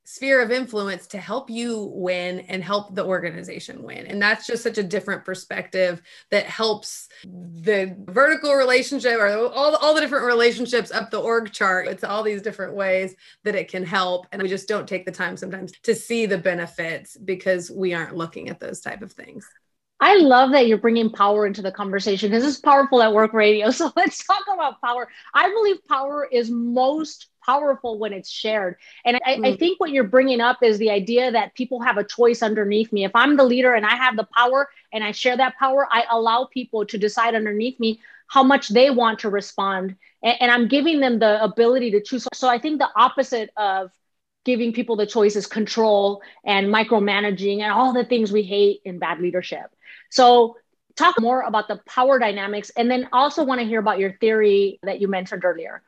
sphere 0.09 0.41
of 0.41 0.51
influence 0.51 1.05
to 1.05 1.17
help 1.17 1.49
you 1.49 1.91
win 1.93 2.39
and 2.47 2.63
help 2.63 2.95
the 2.95 3.03
organization 3.03 3.83
win. 3.83 4.07
And 4.07 4.21
that's 4.21 4.47
just 4.47 4.63
such 4.63 4.77
a 4.77 4.83
different 4.83 5.25
perspective 5.25 6.01
that 6.31 6.45
helps 6.45 7.09
the 7.25 7.93
vertical 8.07 8.53
relationship 8.53 9.19
or 9.19 9.27
all, 9.27 9.75
all 9.75 9.93
the 9.93 9.99
different 9.99 10.25
relationships 10.25 10.91
up 10.91 11.11
the 11.11 11.19
org 11.19 11.51
chart. 11.51 11.89
It's 11.89 12.05
all 12.05 12.23
these 12.23 12.41
different 12.41 12.73
ways 12.73 13.15
that 13.43 13.55
it 13.55 13.67
can 13.67 13.83
help. 13.83 14.27
And 14.31 14.41
we 14.41 14.47
just 14.47 14.69
don't 14.69 14.87
take 14.87 15.05
the 15.05 15.11
time 15.11 15.35
sometimes 15.35 15.73
to 15.83 15.93
see 15.93 16.25
the 16.25 16.37
benefits 16.37 17.17
because 17.17 17.69
we 17.69 17.93
aren't 17.93 18.15
looking 18.15 18.47
at 18.47 18.61
those 18.61 18.79
type 18.79 19.01
of 19.01 19.11
things. 19.11 19.45
I 19.99 20.17
love 20.17 20.51
that 20.51 20.67
you're 20.67 20.77
bringing 20.77 21.09
power 21.09 21.47
into 21.47 21.61
the 21.61 21.71
conversation 21.71 22.29
because 22.29 22.45
it's 22.45 22.59
powerful 22.59 23.01
at 23.01 23.13
work 23.13 23.33
radio. 23.33 23.71
So 23.77 23.91
let's 23.95 24.23
talk 24.23 24.43
about 24.51 24.81
power. 24.81 25.07
I 25.33 25.49
believe 25.49 25.77
power 25.87 26.27
is 26.31 26.49
most 26.49 27.27
powerful 27.45 27.97
when 27.97 28.11
it's 28.13 28.29
shared. 28.29 28.75
And 29.05 29.17
I, 29.25 29.35
mm. 29.35 29.47
I, 29.47 29.55
think 29.55 29.79
what 29.79 29.91
you're 29.91 30.03
bringing 30.03 30.41
up 30.41 30.61
is 30.61 30.77
the 30.77 30.89
idea 30.89 31.31
that 31.31 31.55
people 31.55 31.79
have 31.81 31.97
a 31.97 32.03
choice 32.03 32.43
underneath 32.43 32.91
me. 32.91 33.05
If 33.05 33.11
I'm 33.15 33.37
the 33.37 33.43
leader 33.43 33.73
and 33.73 33.85
I 33.85 33.95
have 33.95 34.17
the 34.17 34.27
power 34.35 34.69
and 34.91 35.03
I 35.03 35.11
share 35.11 35.37
that 35.37 35.55
power, 35.57 35.87
I 35.89 36.05
allow 36.09 36.45
people 36.51 36.85
to 36.85 36.97
decide 36.97 37.35
underneath 37.35 37.79
me 37.79 38.01
how 38.27 38.43
much 38.43 38.69
they 38.69 38.89
want 38.89 39.19
to 39.19 39.29
respond. 39.29 39.95
And, 40.23 40.37
and 40.41 40.51
I'm 40.51 40.67
giving 40.67 40.99
them 40.99 41.19
the 41.19 41.41
ability 41.41 41.91
to 41.91 42.01
choose. 42.01 42.27
So 42.33 42.49
I 42.49 42.59
think 42.59 42.79
the 42.79 42.89
opposite 42.95 43.51
of 43.55 43.91
giving 44.43 44.73
people 44.73 44.95
the 44.95 45.05
choice 45.05 45.35
is 45.35 45.45
control 45.47 46.21
and 46.45 46.67
micromanaging 46.67 47.61
and 47.61 47.71
all 47.71 47.93
the 47.93 48.05
things 48.05 48.31
we 48.31 48.43
hate 48.43 48.81
in 48.85 48.99
bad 48.99 49.19
leadership. 49.19 49.71
So 50.09 50.57
talk 50.95 51.19
more 51.19 51.41
about 51.41 51.67
the 51.67 51.79
power 51.85 52.19
dynamics 52.19 52.71
and 52.75 52.89
then 52.89 53.07
also 53.13 53.43
want 53.43 53.61
to 53.61 53.67
hear 53.67 53.79
about 53.79 53.99
your 53.99 54.13
theory 54.13 54.79
that 54.83 54.99
you 54.99 55.07
mentioned 55.07 55.45
earlier 55.45 55.83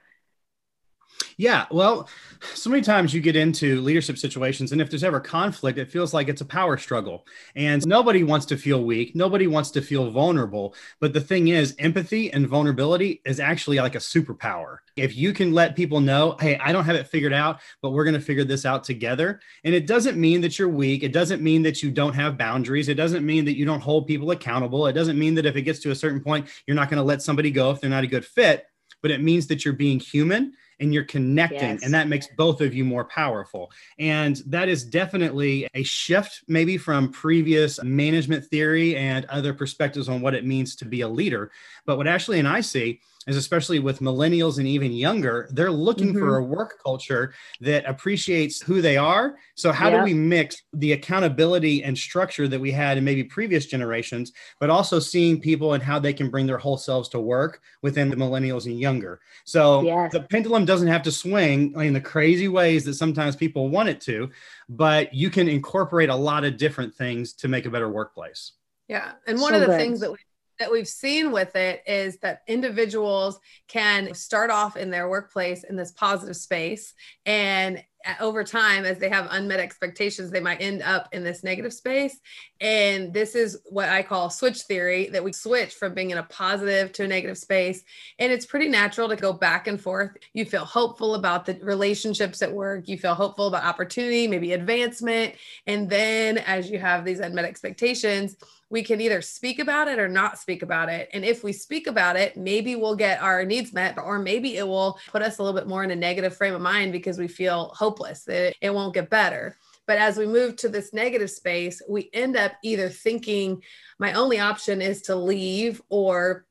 yeah, 1.40 1.68
well, 1.72 2.10
so 2.54 2.70
many 2.70 2.82
times 2.82 3.14
you 3.14 3.22
get 3.22 3.38
into 3.38 3.82
leadership 3.82 4.18
situations, 4.18 4.72
and 4.72 4.82
if 4.82 4.90
there's 4.90 5.06
ever 5.06 5.22
conflict, 5.22 5.78
it 5.78 5.90
feels 5.90 6.14
like 6.14 6.28
it's 6.28 6.42
a 6.42 6.46
power 6.46 6.78
struggle. 6.78 7.26
And 7.56 7.86
nobody 7.88 8.24
wants 8.24 8.46
to 8.48 8.58
feel 8.58 8.84
weak, 8.84 9.16
nobody 9.16 9.48
wants 9.48 9.72
to 9.72 9.82
feel 9.82 10.12
vulnerable. 10.12 10.76
But 11.00 11.14
the 11.14 11.22
thing 11.22 11.48
is, 11.48 11.76
empathy 11.80 12.32
and 12.34 12.48
vulnerability 12.48 13.22
is 13.26 13.40
actually 13.40 13.78
like 13.78 13.96
a 13.96 14.00
superpower. 14.00 14.80
If 14.98 15.16
you 15.16 15.32
can 15.32 15.54
let 15.54 15.78
people 15.78 16.02
know, 16.02 16.36
hey, 16.42 16.58
I 16.58 16.74
don't 16.74 16.84
have 16.84 16.98
it 16.98 17.08
figured 17.08 17.34
out, 17.34 17.62
but 17.82 17.92
we're 17.92 18.04
going 18.04 18.16
to 18.16 18.20
figure 18.20 18.44
this 18.44 18.66
out 18.66 18.84
together. 18.84 19.40
And 19.64 19.74
it 19.74 19.88
doesn't 19.88 20.18
mean 20.18 20.42
that 20.42 20.60
you're 20.60 20.68
weak. 20.68 21.04
It 21.04 21.14
doesn't 21.14 21.42
mean 21.42 21.62
that 21.64 21.82
you 21.82 21.90
don't 21.90 22.16
have 22.16 22.38
boundaries. 22.38 22.90
It 22.90 22.96
doesn't 22.96 23.26
mean 23.26 23.46
that 23.46 23.56
you 23.56 23.64
don't 23.64 23.80
hold 23.80 24.08
people 24.08 24.32
accountable. 24.32 24.88
It 24.88 24.94
doesn't 24.94 25.18
mean 25.18 25.36
that 25.36 25.46
if 25.46 25.56
it 25.56 25.62
gets 25.62 25.80
to 25.82 25.92
a 25.92 25.96
certain 25.96 26.22
point, 26.22 26.50
you're 26.68 26.76
not 26.76 26.90
going 26.90 26.98
to 26.98 27.04
let 27.04 27.22
somebody 27.22 27.50
go 27.50 27.72
if 27.72 27.80
they're 27.80 27.90
not 27.90 28.04
a 28.04 28.08
good 28.08 28.26
fit. 28.26 28.66
But 29.02 29.12
it 29.12 29.22
means 29.22 29.48
that 29.48 29.64
you're 29.64 29.74
being 29.74 30.00
human 30.00 30.54
and 30.80 30.94
you're 30.94 31.04
connecting 31.04 31.60
yes. 31.60 31.84
and 31.84 31.94
that 31.94 32.08
makes 32.08 32.28
both 32.38 32.62
of 32.62 32.74
you 32.74 32.86
more 32.86 33.06
powerful 33.06 33.72
and 33.98 34.38
that 34.46 34.70
is 34.70 34.84
definitely 34.84 35.68
a 35.74 35.84
shift 35.84 36.44
maybe 36.48 36.78
from 36.78 37.12
previous 37.12 37.82
management 37.84 38.46
theory 38.46 38.96
and 38.96 39.26
other 39.26 39.54
perspectives 39.54 40.10
on 40.10 40.22
what 40.22 40.34
it 40.34 40.46
means 40.46 40.76
to 40.76 40.86
be 40.86 41.02
a 41.02 41.08
leader 41.08 41.52
but 41.86 41.98
what 41.98 42.08
ashley 42.08 42.40
and 42.40 42.48
i 42.48 42.62
see 42.62 43.00
is 43.28 43.36
especially 43.36 43.80
with 43.80 44.00
millennials 44.00 44.60
and 44.60 44.68
even 44.68 44.92
younger, 44.94 45.50
they're 45.52 45.72
looking 45.72 46.10
mm-hmm. 46.10 46.20
for 46.20 46.38
a 46.38 46.44
work 46.44 46.82
culture 46.82 47.34
that 47.60 47.86
appreciates 47.86 48.62
who 48.62 48.82
they 48.82 48.96
are. 48.96 49.36
So, 49.56 49.72
how 49.72 49.90
yeah. 49.90 49.98
do 49.98 50.04
we 50.06 50.14
mix 50.14 50.64
the 50.74 50.94
accountability 50.94 51.84
and 51.84 51.98
structure 51.98 52.48
that 52.48 52.60
we 52.60 52.72
had 52.72 52.98
in 52.98 53.04
maybe 53.04 53.24
previous 53.24 53.66
generations, 53.66 54.32
but 54.60 54.70
also 54.70 55.00
seeing 55.00 55.42
people 55.42 55.74
and 55.74 55.84
how 55.84 56.00
they 56.00 56.14
can 56.14 56.30
bring 56.30 56.48
their 56.48 56.58
whole 56.58 56.78
selves 56.78 57.10
to 57.10 57.20
work 57.20 57.62
within 57.82 58.10
the 58.10 58.16
millennials 58.16 58.66
and 58.66 58.80
younger? 58.80 59.20
So, 59.44 59.82
yes. 59.82 60.14
the 60.14 60.22
pendulum 60.22 60.64
doesn't 60.64 60.88
have 60.88 61.04
to 61.04 61.12
swing 61.12 61.74
in 61.82 61.94
the 61.94 62.02
crazy 62.02 62.48
ways 62.48 62.86
that 62.86 62.94
sometimes 62.94 63.36
people 63.36 63.70
want 63.70 63.90
it 63.90 64.00
to, 64.02 64.30
but 64.70 65.14
you 65.14 65.30
can 65.30 65.50
incorporate 65.50 66.10
a 66.10 66.16
lot 66.16 66.46
of 66.46 66.56
different 66.56 66.96
things 66.96 67.34
to 67.34 67.50
make 67.50 67.66
a 67.66 67.70
better 67.70 67.90
workplace. 67.90 68.54
Yeah. 68.88 69.12
And 69.28 69.40
one 69.40 69.52
so 69.52 69.56
of 69.56 69.62
the 69.62 69.68
good. 69.68 69.78
things 69.78 70.00
that 70.00 70.12
we 70.12 70.18
that 70.60 70.72
we've 70.72 70.88
seen 70.88 71.32
with 71.32 71.56
it 71.56 71.82
is 71.88 72.18
that 72.20 72.42
individuals 72.48 73.40
can 73.68 74.14
start 74.14 74.52
off 74.52 74.76
in 74.76 74.90
their 74.90 75.10
workplace 75.10 75.64
in 75.64 75.76
this 75.76 75.92
positive 75.94 76.36
space 76.36 76.94
and 77.26 77.82
over 78.20 78.44
time 78.44 78.86
as 78.86 78.98
they 78.98 79.10
have 79.10 79.28
unmet 79.32 79.60
expectations 79.60 80.32
they 80.32 80.40
might 80.40 80.62
end 80.62 80.82
up 80.82 81.10
in 81.12 81.24
this 81.24 81.44
negative 81.44 81.74
space. 81.74 82.18
And 82.62 83.14
this 83.14 83.36
is 83.36 83.60
what 83.66 83.90
i 83.90 84.02
call 84.02 84.30
switch 84.30 84.62
theory 84.62 85.10
that 85.10 85.24
we 85.24 85.34
switch 85.34 85.74
from 85.74 85.94
being 85.94 86.12
in 86.12 86.18
a 86.18 86.24
positive 86.24 86.94
to 86.94 87.04
a 87.04 87.08
negative 87.08 87.38
space. 87.38 87.84
And 88.18 88.32
it's 88.32 88.46
pretty 88.46 88.70
natural 88.70 89.10
to 89.10 89.16
go 89.16 89.34
back 89.34 89.68
and 89.68 89.80
forth. 89.80 90.12
You 90.34 90.46
feel 90.46 90.66
hopeful 90.66 91.16
about 91.16 91.46
the 91.46 91.60
relationships 91.62 92.42
at 92.42 92.54
work. 92.54 92.88
You 92.88 92.98
feel 92.98 93.16
hopeful 93.16 93.48
about 93.48 93.66
opportunity 93.66 94.28
maybe 94.28 94.54
advancement. 94.54 95.36
And 95.68 95.90
then 95.90 96.38
as 96.38 96.70
you 96.70 96.80
have 96.80 97.04
these 97.04 97.20
unmet 97.20 97.46
expectations 97.46 98.38
we 98.70 98.84
can 98.84 99.02
either 99.02 99.22
speak 99.22 99.60
about 99.60 99.88
it 99.88 100.00
or 100.00 100.08
not 100.08 100.38
speak 100.38 100.62
about 100.62 100.90
it. 100.90 101.10
And 101.14 101.26
if 101.26 101.44
we 101.44 101.52
speak 101.52 101.88
about 101.88 102.16
it, 102.16 102.38
maybe 102.38 102.76
we'll 102.76 102.96
get 102.96 103.22
our 103.22 103.44
needs 103.44 103.74
met, 103.74 103.98
or 103.98 104.20
maybe 104.20 104.58
it 104.58 104.68
will 104.68 105.00
put 105.08 105.22
us 105.22 105.40
a 105.40 105.44
little 105.44 105.60
bit 105.60 105.68
more 105.68 105.84
in 105.84 105.92
a 105.92 105.96
negative 105.96 106.36
frame 106.36 106.54
of 106.54 106.62
mind 106.62 106.92
because 106.92 107.18
we 107.18 107.28
feel 107.28 107.72
hopeless, 107.76 108.24
that 108.26 108.54
it 108.62 108.74
won't 108.74 108.94
get 108.94 109.10
better. 109.10 109.58
But 109.88 109.98
as 109.98 110.18
we 110.18 110.28
move 110.28 110.56
to 110.58 110.70
this 110.70 110.94
negative 110.94 111.32
space, 111.32 111.82
we 111.90 112.12
end 112.14 112.38
up 112.38 112.52
either 112.64 112.90
thinking 112.90 113.64
my 113.98 114.14
only 114.14 114.40
option 114.40 114.84
is 114.84 115.02
to 115.04 115.16
leave 115.16 115.82
or 115.90 116.46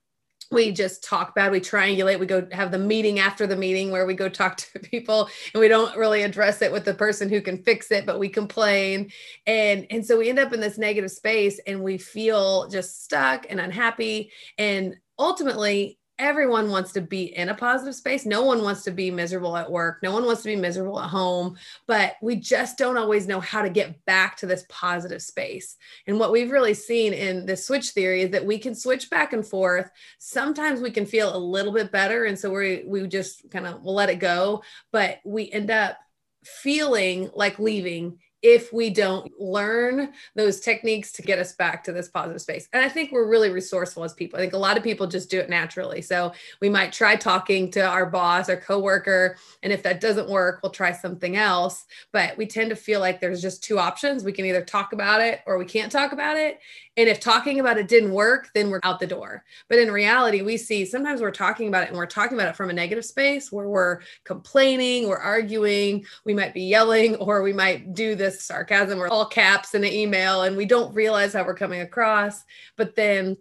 we 0.51 0.73
just 0.73 1.05
talk 1.05 1.35
bad 1.35 1.53
we 1.53 1.61
triangulate 1.61 2.19
we 2.19 2.27
go 2.27 2.47
have 2.53 2.71
the 2.71 2.79
meeting 2.79 3.19
after 3.19 3.47
the 3.47 3.57
meeting 3.57 3.91
where 3.91 4.07
we 4.07 4.15
go 4.15 4.29
talk 4.29 4.57
to 4.57 4.79
people 4.83 5.29
and 5.53 5.61
we 5.61 5.69
don't 5.69 5.97
really 5.97 6.23
address 6.23 6.63
it 6.63 6.73
with 6.73 6.85
the 6.85 6.95
person 6.95 7.29
who 7.29 7.41
can 7.41 7.63
fix 7.63 7.91
it 7.91 8.07
but 8.07 8.19
we 8.19 8.29
complain. 8.29 9.11
And 9.47 9.87
and 9.91 10.05
so 10.05 10.19
we 10.19 10.29
end 10.29 10.39
up 10.39 10.53
in 10.53 10.61
this 10.61 10.79
negative 10.79 11.11
space 11.11 11.61
and 11.67 11.83
we 11.83 11.99
feel 11.99 12.69
just 12.69 13.05
stuck 13.05 13.47
and 13.49 13.61
unhappy. 13.61 14.33
And 14.57 14.97
ultimately 15.19 15.99
everyone 16.19 16.71
wants 16.71 16.93
to 16.93 17.01
be 17.01 17.37
in 17.37 17.49
a 17.49 17.55
positive 17.55 17.95
space. 17.95 18.27
No 18.27 18.43
one 18.43 18.63
wants 18.63 18.83
to 18.85 18.91
be 18.91 19.11
miserable 19.11 19.57
at 19.57 19.71
work. 19.71 19.99
No 20.03 20.13
one 20.13 20.25
wants 20.25 20.43
to 20.43 20.49
be 20.49 20.57
miserable 20.57 21.01
at 21.01 21.09
home, 21.09 21.57
but 21.87 22.15
we 22.21 22.37
just 22.37 22.77
don't 22.77 22.97
always 22.97 23.29
know 23.29 23.41
how 23.41 23.63
to 23.63 23.71
get 23.71 24.05
back 24.05 24.37
to 24.39 24.47
this 24.47 24.65
positive 24.69 25.23
space. 25.23 25.77
And 26.07 26.19
what 26.19 26.33
we've 26.33 26.51
really 26.51 26.75
seen 26.75 27.13
in 27.13 27.47
the 27.47 27.57
switch 27.57 27.91
theory 27.91 28.23
is 28.23 28.31
that 28.31 28.45
we 28.45 28.59
can 28.59 28.75
switch 28.75 29.11
back 29.11 29.33
and 29.33 29.47
forth. 29.47 29.91
Sometimes 30.19 30.81
we 30.81 30.91
can 30.91 31.07
feel 31.07 31.35
a 31.35 31.39
little 31.39 31.73
bit 31.73 31.93
better. 31.93 32.25
And 32.25 32.39
so 32.39 32.51
we, 32.51 32.85
we 32.87 33.07
just 33.07 33.49
kind 33.51 33.67
of 33.67 33.83
will 33.83 33.95
let 33.95 34.11
it 34.11 34.17
go, 34.17 34.63
but 34.93 35.19
we 35.25 35.51
end 35.51 35.71
up 35.71 35.99
feeling 36.45 37.31
like 37.35 37.59
leaving 37.59 38.19
if 38.43 38.73
we 38.73 38.91
don't 38.91 39.33
learn 39.41 40.13
those 40.37 40.61
techniques 40.61 41.11
to 41.13 41.23
get 41.23 41.39
us 41.39 41.55
back 41.55 41.83
to 41.85 41.93
this 41.93 42.09
positive 42.09 42.41
space. 42.41 42.69
And 42.73 42.85
I 42.85 42.89
think 42.89 43.11
we're 43.11 43.29
really 43.29 43.51
resourceful 43.51 44.05
as 44.05 44.15
people. 44.15 44.39
I 44.39 44.43
think 44.43 44.53
a 44.53 44.59
lot 44.59 44.77
of 44.77 44.85
people 44.85 45.07
just 45.07 45.31
do 45.31 45.41
it 45.41 45.51
naturally. 45.51 46.03
So 46.03 46.33
we 46.61 46.69
might 46.69 46.93
try 46.93 47.17
talking 47.17 47.71
to 47.73 47.85
our 47.85 48.07
boss 48.07 48.49
or 48.49 48.57
coworker. 48.57 49.37
And 49.63 49.73
if 49.73 49.83
that 49.83 50.01
doesn't 50.01 50.29
work, 50.29 50.61
we'll 50.63 50.71
try 50.71 50.93
something 50.93 51.37
else. 51.37 51.87
But 52.13 52.37
we 52.37 52.47
tend 52.47 52.71
to 52.71 52.77
feel 52.77 53.01
like 53.01 53.21
there's 53.21 53.43
just 53.43 53.65
two 53.65 53.79
options. 53.79 54.23
We 54.23 54.33
can 54.33 54.45
either 54.45 54.65
talk 54.65 54.93
about 54.93 55.21
it 55.21 55.41
or 55.47 55.59
we 55.59 55.65
can't 55.65 55.91
talk 55.91 56.13
about 56.13 56.37
it. 56.37 56.61
And 56.99 57.09
if 57.09 57.21
talking 57.21 57.61
about 57.61 57.79
it 57.79 57.87
didn't 57.87 58.13
work, 58.13 58.51
then 58.55 58.71
we're 58.71 58.81
out 58.83 58.99
the 58.99 59.07
door. 59.07 59.45
But 59.69 59.79
in 59.79 59.89
reality, 59.89 60.43
we 60.43 60.57
see 60.57 60.85
sometimes 60.85 61.21
we're 61.21 61.31
talking 61.31 61.69
about 61.69 61.85
it 61.85 61.91
and 61.91 61.97
we're 61.97 62.07
talking 62.07 62.37
about 62.37 62.49
it 62.49 62.57
from 62.57 62.71
a 62.71 62.73
negative 62.73 63.05
space 63.05 63.53
where 63.53 63.69
we're 63.69 64.01
complaining, 64.25 65.09
we're 65.09 65.17
arguing, 65.17 66.05
we 66.25 66.35
might 66.35 66.55
be 66.55 66.63
yelling, 66.63 67.15
or 67.17 67.43
we 67.43 67.53
might 67.53 67.95
do 67.95 68.17
this 68.17 68.28
sarcasm 68.31 69.01
or 69.01 69.09
all 69.09 69.27
caps 69.27 69.75
in 69.75 69.83
the 69.83 69.95
email 69.95 70.43
and 70.43 70.57
we 70.57 70.67
don't 70.67 70.95
realize 70.95 71.33
how 71.33 71.45
we're 71.45 71.55
coming 71.55 71.81
across. 71.81 72.45
But 72.77 72.95
then 72.95 73.37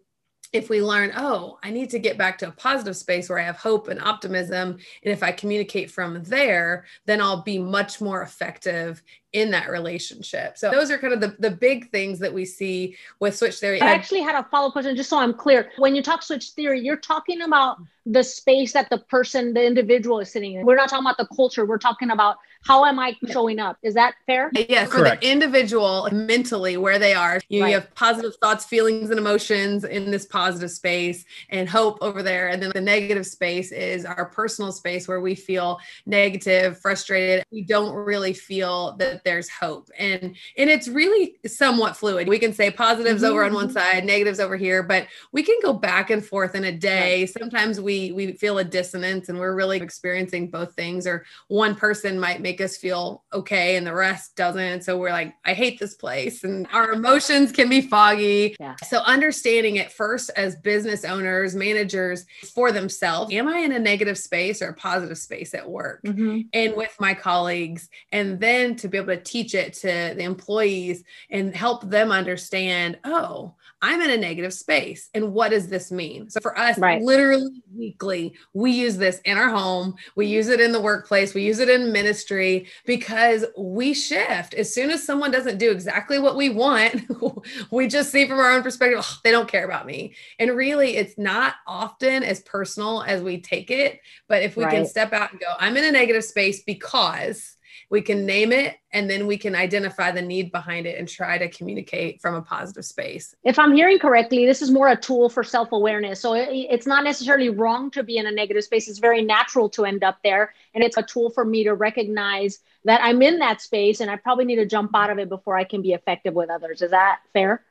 if 0.54 0.70
we 0.70 0.82
learn, 0.82 1.12
oh, 1.16 1.58
I 1.64 1.72
need 1.72 1.90
to 1.92 2.00
get 2.00 2.18
back 2.18 2.38
to 2.40 2.48
a 2.48 2.52
positive 2.52 2.96
space 2.96 3.30
where 3.30 3.40
I 3.40 3.44
have 3.44 3.58
hope 3.58 3.90
and 3.90 4.02
optimism. 4.02 4.72
And 4.72 5.14
if 5.14 5.22
I 5.24 5.32
communicate 5.32 5.92
from 5.92 6.24
there, 6.24 6.86
then 7.06 7.22
I'll 7.22 7.44
be 7.44 7.60
much 7.60 8.00
more 8.00 8.22
effective 8.22 9.04
in 9.34 9.52
that 9.52 9.70
relationship. 9.70 10.58
So 10.58 10.72
those 10.72 10.90
are 10.90 10.98
kind 10.98 11.14
of 11.14 11.20
the, 11.20 11.36
the 11.40 11.52
big 11.52 11.92
things 11.92 12.20
that 12.20 12.34
we 12.34 12.46
see 12.46 12.96
with 13.20 13.36
switch 13.36 13.56
theory. 13.56 13.82
I 13.82 13.94
actually 13.94 14.22
had 14.22 14.36
a 14.36 14.48
follow-up 14.50 14.74
question 14.74 14.96
just 14.96 15.10
so 15.10 15.18
I'm 15.18 15.34
clear. 15.34 15.70
When 15.78 15.96
you 15.96 16.02
talk 16.02 16.24
switch 16.24 16.52
theory, 16.52 16.80
you're 16.80 16.98
talking 16.98 17.42
about 17.42 17.78
the 18.06 18.24
space 18.24 18.72
that 18.74 18.90
the 18.90 19.00
person, 19.00 19.54
the 19.54 19.66
individual 19.66 20.20
is 20.20 20.32
sitting 20.32 20.54
in. 20.54 20.66
We're 20.66 20.78
not 20.78 20.90
talking 20.90 21.06
about 21.06 21.18
the 21.18 21.28
culture. 21.36 21.66
We're 21.66 21.78
talking 21.78 22.10
about 22.10 22.38
how 22.64 22.86
am 22.86 23.00
I 23.00 23.16
showing 23.30 23.60
up? 23.60 23.78
Is 23.84 23.94
that 23.94 24.16
fair? 24.26 24.52
Yes, 24.54 24.90
for 24.90 25.02
the 25.02 25.20
individual 25.22 26.10
mentally 26.12 26.78
where 26.78 27.00
they 27.00 27.14
are. 27.14 27.40
You, 27.50 27.62
right. 27.62 27.70
you, 27.70 27.74
have 27.76 27.94
positive 27.96 28.34
thoughts, 28.42 28.66
feelings, 28.66 29.10
and 29.10 29.20
emotions 29.20 29.84
in 29.84 30.10
this 30.10 30.26
positive 30.26 30.72
space 30.72 31.26
and 31.50 31.68
hope 31.70 31.98
over 32.02 32.24
there. 32.24 32.50
And 32.50 32.62
then 32.62 32.72
the 32.74 32.82
negative 32.82 33.26
space 33.26 33.72
is 33.72 34.06
our 34.06 34.26
personal 34.26 34.72
space 34.72 35.08
where 35.08 35.22
we 35.22 35.36
feel 35.36 35.80
negative, 36.06 36.80
frustrated. 36.80 37.46
We 37.52 37.64
don't 37.64 37.94
really 37.94 38.34
feel 38.34 38.96
that 38.98 39.17
there's 39.24 39.50
hope. 39.50 39.90
And 39.98 40.36
and 40.58 40.70
it's 40.70 40.88
really 40.88 41.36
somewhat 41.46 41.98
fluid. 41.98 42.28
We 42.28 42.40
can 42.40 42.54
say 42.54 42.72
positives 42.72 43.22
mm-hmm. 43.22 43.32
over 43.32 43.44
on 43.44 43.54
one 43.54 43.66
mm-hmm. 43.66 43.74
side, 43.74 44.06
negatives 44.06 44.40
over 44.40 44.58
here, 44.58 44.84
but 44.84 45.08
we 45.32 45.44
can 45.44 45.58
go 45.62 45.74
back 45.74 46.10
and 46.10 46.26
forth 46.26 46.56
in 46.56 46.66
a 46.66 46.72
day. 46.72 47.22
Right. 47.22 47.30
Sometimes 47.30 47.80
we 47.80 48.12
we 48.12 48.34
feel 48.34 48.58
a 48.58 48.64
dissonance 48.64 49.30
and 49.30 49.40
we're 49.40 49.56
really 49.56 49.78
experiencing 49.78 50.50
both 50.50 50.74
things 50.74 51.08
or 51.08 51.26
one 51.48 51.76
person 51.76 52.20
might 52.20 52.42
make 52.42 52.62
us 52.62 52.78
feel 52.78 53.24
okay 53.34 53.76
and 53.76 53.86
the 53.86 53.94
rest 53.94 54.36
doesn't. 54.36 54.84
So 54.84 54.98
we're 54.98 55.12
like, 55.12 55.36
I 55.46 55.54
hate 55.54 55.80
this 55.80 55.96
place. 55.96 56.44
And 56.44 56.68
our 56.72 56.92
emotions 56.92 57.52
can 57.52 57.70
be 57.70 57.82
foggy. 57.82 58.56
Yeah. 58.60 58.76
So 58.88 59.00
understanding 59.00 59.78
it 59.78 59.92
first 59.92 60.30
as 60.36 60.56
business 60.58 61.04
owners, 61.04 61.56
managers 61.56 62.26
for 62.54 62.72
themselves. 62.72 63.34
Am 63.34 63.48
I 63.48 63.60
in 63.60 63.72
a 63.72 63.80
negative 63.80 64.18
space 64.18 64.62
or 64.62 64.70
a 64.70 64.74
positive 64.74 65.18
space 65.18 65.54
at 65.54 65.70
work 65.70 66.02
mm-hmm. 66.04 66.42
and 66.54 66.76
with 66.76 66.96
my 67.00 67.14
colleagues? 67.14 67.90
And 68.12 68.40
then 68.40 68.76
to 68.78 68.88
be 68.88 68.98
able 68.98 69.07
to 69.08 69.18
teach 69.18 69.56
it 69.56 69.74
to 69.74 70.14
the 70.16 70.24
employees 70.24 71.04
and 71.30 71.56
help 71.56 71.90
them 71.90 72.12
understand, 72.12 73.00
oh, 73.04 73.56
I'm 73.82 74.02
in 74.02 74.10
a 74.10 74.18
negative 74.18 74.54
space. 74.54 75.10
And 75.14 75.34
what 75.34 75.52
does 75.52 75.68
this 75.68 75.92
mean? 75.92 76.30
So 76.32 76.40
for 76.42 76.58
us, 76.58 76.80
right. 76.80 77.02
literally 77.02 77.62
weekly, 77.76 78.34
we 78.54 78.72
use 78.72 78.98
this 78.98 79.20
in 79.24 79.38
our 79.38 79.50
home, 79.50 79.96
we 80.16 80.26
use 80.26 80.48
it 80.48 80.60
in 80.60 80.72
the 80.72 80.82
workplace, 80.82 81.36
we 81.36 81.44
use 81.44 81.60
it 81.60 81.70
in 81.70 81.92
ministry 81.92 82.68
because 82.86 83.46
we 83.56 83.94
shift. 83.94 84.56
As 84.56 84.74
soon 84.74 84.90
as 84.90 85.04
someone 85.04 85.30
doesn't 85.30 85.60
do 85.60 85.70
exactly 85.70 86.18
what 86.18 86.36
we 86.36 86.50
want, 86.50 87.04
we 87.72 87.88
just 87.88 88.12
see 88.12 88.28
from 88.28 88.40
our 88.40 88.52
own 88.52 88.64
perspective, 88.64 89.00
oh, 89.02 89.18
they 89.24 89.32
don't 89.32 89.50
care 89.50 89.66
about 89.66 89.86
me. 89.86 90.16
And 90.40 90.56
really, 90.56 90.98
it's 90.98 91.18
not 91.18 91.56
often 91.68 92.24
as 92.24 92.40
personal 92.42 93.04
as 93.04 93.22
we 93.22 93.40
take 93.40 93.70
it. 93.70 94.00
But 94.28 94.42
if 94.42 94.58
we 94.58 94.64
right. 94.64 94.74
can 94.74 94.86
step 94.88 95.14
out 95.14 95.32
and 95.32 95.40
go, 95.40 95.54
I'm 95.60 95.78
in 95.78 95.86
a 95.86 95.92
negative 95.92 96.24
space 96.24 96.64
because 96.64 97.57
we 97.90 98.02
can 98.02 98.26
name 98.26 98.52
it 98.52 98.78
and 98.92 99.10
then 99.10 99.28
we 99.28 99.38
can 99.38 99.56
identify 99.56 100.12
the 100.12 100.22
need 100.22 100.52
behind 100.52 100.86
it 100.86 100.98
and 100.98 101.08
try 101.08 101.38
to 101.38 101.50
communicate 101.50 102.22
from 102.22 102.36
a 102.36 102.42
positive 102.42 102.86
space. 102.86 103.36
If 103.44 103.60
I'm 103.60 103.74
hearing 103.74 104.00
correctly, 104.00 104.46
this 104.46 104.62
is 104.62 104.72
more 104.72 104.90
a 104.90 104.96
tool 104.96 105.30
for 105.30 105.44
self 105.44 105.72
awareness. 105.72 106.20
So 106.20 106.34
it, 106.34 106.50
it's 106.52 106.88
not 106.88 107.04
necessarily 107.04 107.50
wrong 107.50 107.92
to 107.92 108.04
be 108.04 108.18
in 108.18 108.28
a 108.28 108.32
negative 108.32 108.64
space, 108.64 108.88
it's 108.88 109.00
very 109.00 109.22
natural 109.22 109.70
to 109.70 109.86
end 109.86 110.04
up 110.04 110.20
there. 110.24 110.54
And 110.74 110.84
it's 110.84 110.98
a 110.98 111.04
tool 111.04 111.30
for 111.30 111.46
me 111.46 111.64
to 111.64 111.74
recognize 111.74 112.60
that 112.86 113.02
I'm 113.04 113.22
in 113.22 113.40
that 113.40 113.62
space 113.62 114.00
and 114.00 114.10
I 114.10 114.16
probably 114.16 114.46
need 114.46 114.58
to 114.58 114.66
jump 114.66 114.92
out 114.96 115.10
of 115.10 115.20
it 115.20 115.30
before 115.30 115.58
I 115.58 115.64
can 115.64 115.82
be 115.82 115.94
effective 115.94 116.34
with 116.34 116.50
others. 116.50 116.82
Is 116.82 116.92
that 116.92 117.20
fair? 117.34 117.64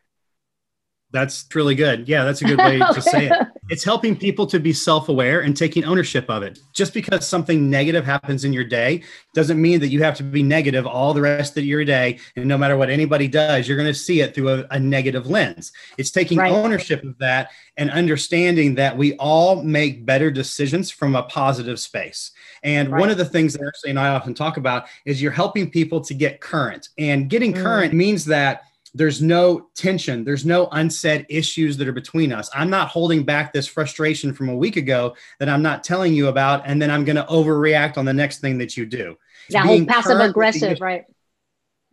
That's 1.11 1.47
really 1.55 1.75
good. 1.75 2.09
Yeah, 2.09 2.25
that's 2.25 2.43
a 2.43 2.45
good 2.45 2.59
way 2.59 2.79
to 2.79 3.01
say 3.01 3.29
it. 3.29 3.49
It's 3.69 3.83
helping 3.83 4.17
people 4.17 4.47
to 4.47 4.61
be 4.61 4.73
self 4.73 5.09
aware 5.09 5.41
and 5.41 5.57
taking 5.57 5.85
ownership 5.85 6.31
of 6.31 6.45
it. 6.45 6.61
Just 6.73 6.95
because 6.95 7.27
something 7.27 7.69
negative 7.69 8.05
happens 8.05 8.45
in 8.45 8.53
your 8.53 8.65
day 8.65 9.03
doesn't 9.35 9.61
mean 9.61 9.81
that 9.81 9.89
you 9.89 10.03
have 10.05 10.17
to 10.19 10.23
be 10.23 10.43
negative 10.43 10.87
all 10.87 11.13
the 11.13 11.21
rest 11.21 11.57
of 11.59 11.65
your 11.65 11.85
day. 11.85 12.19
And 12.37 12.47
no 12.47 12.57
matter 12.57 12.77
what 12.77 12.91
anybody 12.91 13.27
does, 13.27 13.67
you're 13.67 13.77
going 13.77 13.93
to 13.93 13.95
see 13.95 14.21
it 14.21 14.35
through 14.35 14.51
a, 14.51 14.67
a 14.71 14.79
negative 14.79 15.27
lens. 15.27 15.73
It's 15.99 16.13
taking 16.13 16.39
right. 16.39 16.53
ownership 16.53 17.03
of 17.03 17.19
that 17.19 17.51
and 17.77 17.91
understanding 17.91 18.77
that 18.77 18.97
we 18.97 19.15
all 19.17 19.63
make 19.63 20.07
better 20.07 20.31
decisions 20.31 20.91
from 20.91 21.17
a 21.17 21.25
positive 21.25 21.81
space. 21.81 22.31
And 22.63 22.91
right. 22.91 23.01
one 23.01 23.11
of 23.11 23.19
the 23.19 23.25
things 23.25 23.55
that 23.55 23.63
Ashley 23.67 23.91
and 23.91 23.99
I 23.99 24.09
often 24.09 24.33
talk 24.33 24.59
about 24.59 24.87
is 25.05 25.21
you're 25.21 25.33
helping 25.33 25.71
people 25.71 26.01
to 26.03 26.15
get 26.15 26.41
current. 26.41 26.89
And 26.99 27.29
getting 27.29 27.53
mm. 27.53 27.63
current 27.63 27.93
means 27.93 28.25
that 28.27 28.63
there's 28.97 29.21
no 29.21 29.69
tension 29.75 30.25
there's 30.25 30.47
no 30.47 30.69
unsaid 30.73 31.27
issues 31.29 31.77
that 31.77 31.87
are 31.87 31.93
between 31.93 32.33
us 32.33 32.49
i'm 32.55 32.71
not 32.71 32.89
holding 32.89 33.23
back 33.25 33.53
this 33.53 33.67
frustration 33.67 34.33
from 34.33 34.49
a 34.49 34.57
week 34.57 34.77
ago 34.77 35.15
that 35.39 35.49
i'm 35.49 35.63
not 35.63 35.85
telling 35.85 36.15
you 36.15 36.29
about 36.29 36.63
and 36.65 36.81
then 36.81 36.91
i'm 36.91 37.05
going 37.05 37.17
to 37.17 37.25
overreact 37.25 37.99
on 37.99 38.05
the 38.05 38.13
next 38.13 38.41
thing 38.41 38.59
that 38.59 38.77
you 38.77 38.87
do 38.87 39.17
yeah 39.49 39.63
whole 39.63 39.85
passive 39.85 40.19
aggressive 40.19 40.81
right 40.81 41.05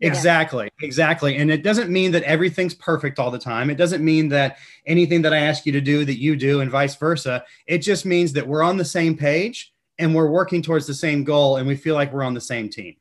Exactly, 0.01 0.69
yeah. 0.81 0.85
exactly. 0.85 1.37
And 1.37 1.49
it 1.49 1.63
doesn't 1.63 1.89
mean 1.89 2.11
that 2.11 2.23
everything's 2.23 2.73
perfect 2.73 3.19
all 3.19 3.31
the 3.31 3.39
time. 3.39 3.69
It 3.69 3.77
doesn't 3.77 4.03
mean 4.03 4.27
that 4.29 4.57
anything 4.85 5.21
that 5.21 5.33
I 5.33 5.37
ask 5.37 5.65
you 5.65 5.71
to 5.71 5.79
do 5.79 6.03
that 6.03 6.19
you 6.19 6.35
do 6.35 6.59
and 6.59 6.69
vice 6.69 6.95
versa. 6.95 7.45
It 7.67 7.77
just 7.77 8.05
means 8.05 8.33
that 8.33 8.45
we're 8.45 8.63
on 8.63 8.75
the 8.75 8.83
same 8.83 9.15
page 9.15 9.71
and 9.99 10.13
we're 10.13 10.29
working 10.29 10.61
towards 10.61 10.87
the 10.87 10.93
same 10.93 11.23
goal 11.23 11.55
and 11.55 11.65
we 11.67 11.77
feel 11.77 11.95
like 11.95 12.11
we're 12.11 12.23
on 12.23 12.33
the 12.33 12.41
same 12.41 12.69
team. 12.69 12.95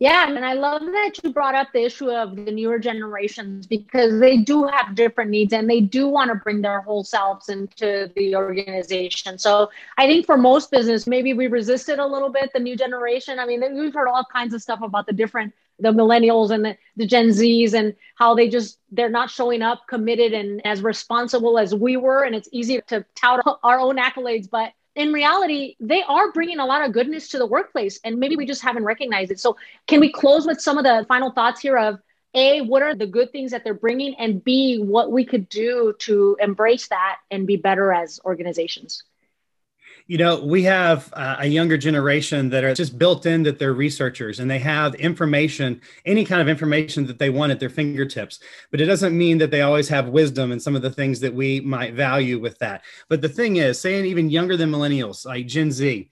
Yeah, 0.00 0.28
and 0.28 0.44
I 0.44 0.52
love 0.52 0.82
that 0.82 1.14
you 1.24 1.32
brought 1.32 1.56
up 1.56 1.68
the 1.72 1.82
issue 1.82 2.08
of 2.08 2.36
the 2.36 2.52
newer 2.52 2.78
generations 2.78 3.66
because 3.66 4.20
they 4.20 4.36
do 4.36 4.64
have 4.64 4.94
different 4.94 5.30
needs 5.32 5.52
and 5.52 5.68
they 5.68 5.80
do 5.80 6.06
want 6.06 6.30
to 6.30 6.36
bring 6.36 6.62
their 6.62 6.80
whole 6.82 7.02
selves 7.02 7.48
into 7.48 8.08
the 8.14 8.36
organization. 8.36 9.38
So 9.38 9.70
I 9.96 10.06
think 10.06 10.24
for 10.24 10.36
most 10.36 10.70
business, 10.70 11.08
maybe 11.08 11.32
we 11.34 11.48
resisted 11.48 11.98
a 11.98 12.06
little 12.06 12.28
bit 12.28 12.52
the 12.52 12.60
new 12.60 12.76
generation. 12.76 13.40
I 13.40 13.46
mean, 13.46 13.60
we've 13.74 13.92
heard 13.92 14.06
all 14.06 14.24
kinds 14.32 14.54
of 14.54 14.62
stuff 14.62 14.82
about 14.82 15.06
the 15.06 15.12
different 15.12 15.52
the 15.80 15.92
millennials 15.92 16.50
and 16.50 16.64
the, 16.64 16.76
the 16.96 17.06
gen 17.06 17.30
z's 17.32 17.72
and 17.72 17.94
how 18.16 18.34
they 18.34 18.48
just 18.48 18.78
they're 18.90 19.08
not 19.08 19.30
showing 19.30 19.62
up 19.62 19.86
committed 19.88 20.32
and 20.32 20.60
as 20.66 20.82
responsible 20.82 21.56
as 21.56 21.72
we 21.72 21.96
were 21.96 22.24
and 22.24 22.34
it's 22.34 22.48
easy 22.50 22.80
to 22.88 23.04
tout 23.14 23.40
our 23.62 23.78
own 23.78 23.96
accolades 23.96 24.50
but 24.50 24.72
in 24.98 25.12
reality, 25.12 25.76
they 25.78 26.02
are 26.02 26.32
bringing 26.32 26.58
a 26.58 26.66
lot 26.66 26.84
of 26.84 26.92
goodness 26.92 27.28
to 27.28 27.38
the 27.38 27.46
workplace, 27.46 28.00
and 28.02 28.18
maybe 28.18 28.34
we 28.34 28.44
just 28.44 28.62
haven't 28.62 28.84
recognized 28.84 29.30
it. 29.30 29.38
So, 29.38 29.56
can 29.86 30.00
we 30.00 30.10
close 30.10 30.44
with 30.44 30.60
some 30.60 30.76
of 30.76 30.82
the 30.82 31.06
final 31.06 31.30
thoughts 31.30 31.60
here 31.60 31.78
of 31.78 32.00
a 32.34 32.60
what 32.62 32.82
are 32.82 32.94
the 32.94 33.06
good 33.06 33.32
things 33.32 33.52
that 33.52 33.64
they're 33.64 33.72
bringing 33.72 34.14
and 34.16 34.44
b 34.44 34.78
what 34.78 35.10
we 35.10 35.24
could 35.24 35.48
do 35.48 35.94
to 35.98 36.36
embrace 36.40 36.88
that 36.88 37.16
and 37.30 37.46
be 37.46 37.56
better 37.56 37.90
as 37.92 38.20
organizations 38.24 39.04
you 40.08 40.16
know, 40.16 40.40
we 40.42 40.62
have 40.62 41.12
uh, 41.12 41.36
a 41.40 41.46
younger 41.46 41.76
generation 41.76 42.48
that 42.48 42.64
are 42.64 42.72
just 42.72 42.98
built 42.98 43.26
in 43.26 43.42
that 43.42 43.58
they're 43.58 43.74
researchers 43.74 44.40
and 44.40 44.50
they 44.50 44.58
have 44.58 44.94
information, 44.94 45.82
any 46.06 46.24
kind 46.24 46.40
of 46.40 46.48
information 46.48 47.06
that 47.06 47.18
they 47.18 47.28
want 47.28 47.52
at 47.52 47.60
their 47.60 47.68
fingertips. 47.68 48.40
But 48.70 48.80
it 48.80 48.86
doesn't 48.86 49.16
mean 49.16 49.36
that 49.36 49.50
they 49.50 49.60
always 49.60 49.86
have 49.90 50.08
wisdom 50.08 50.50
and 50.50 50.62
some 50.62 50.74
of 50.74 50.80
the 50.80 50.90
things 50.90 51.20
that 51.20 51.34
we 51.34 51.60
might 51.60 51.92
value 51.92 52.38
with 52.38 52.58
that. 52.60 52.84
But 53.10 53.20
the 53.20 53.28
thing 53.28 53.56
is, 53.56 53.78
saying 53.78 54.06
even 54.06 54.30
younger 54.30 54.56
than 54.56 54.72
millennials, 54.72 55.26
like 55.26 55.46
Gen 55.46 55.70
Z, 55.70 56.10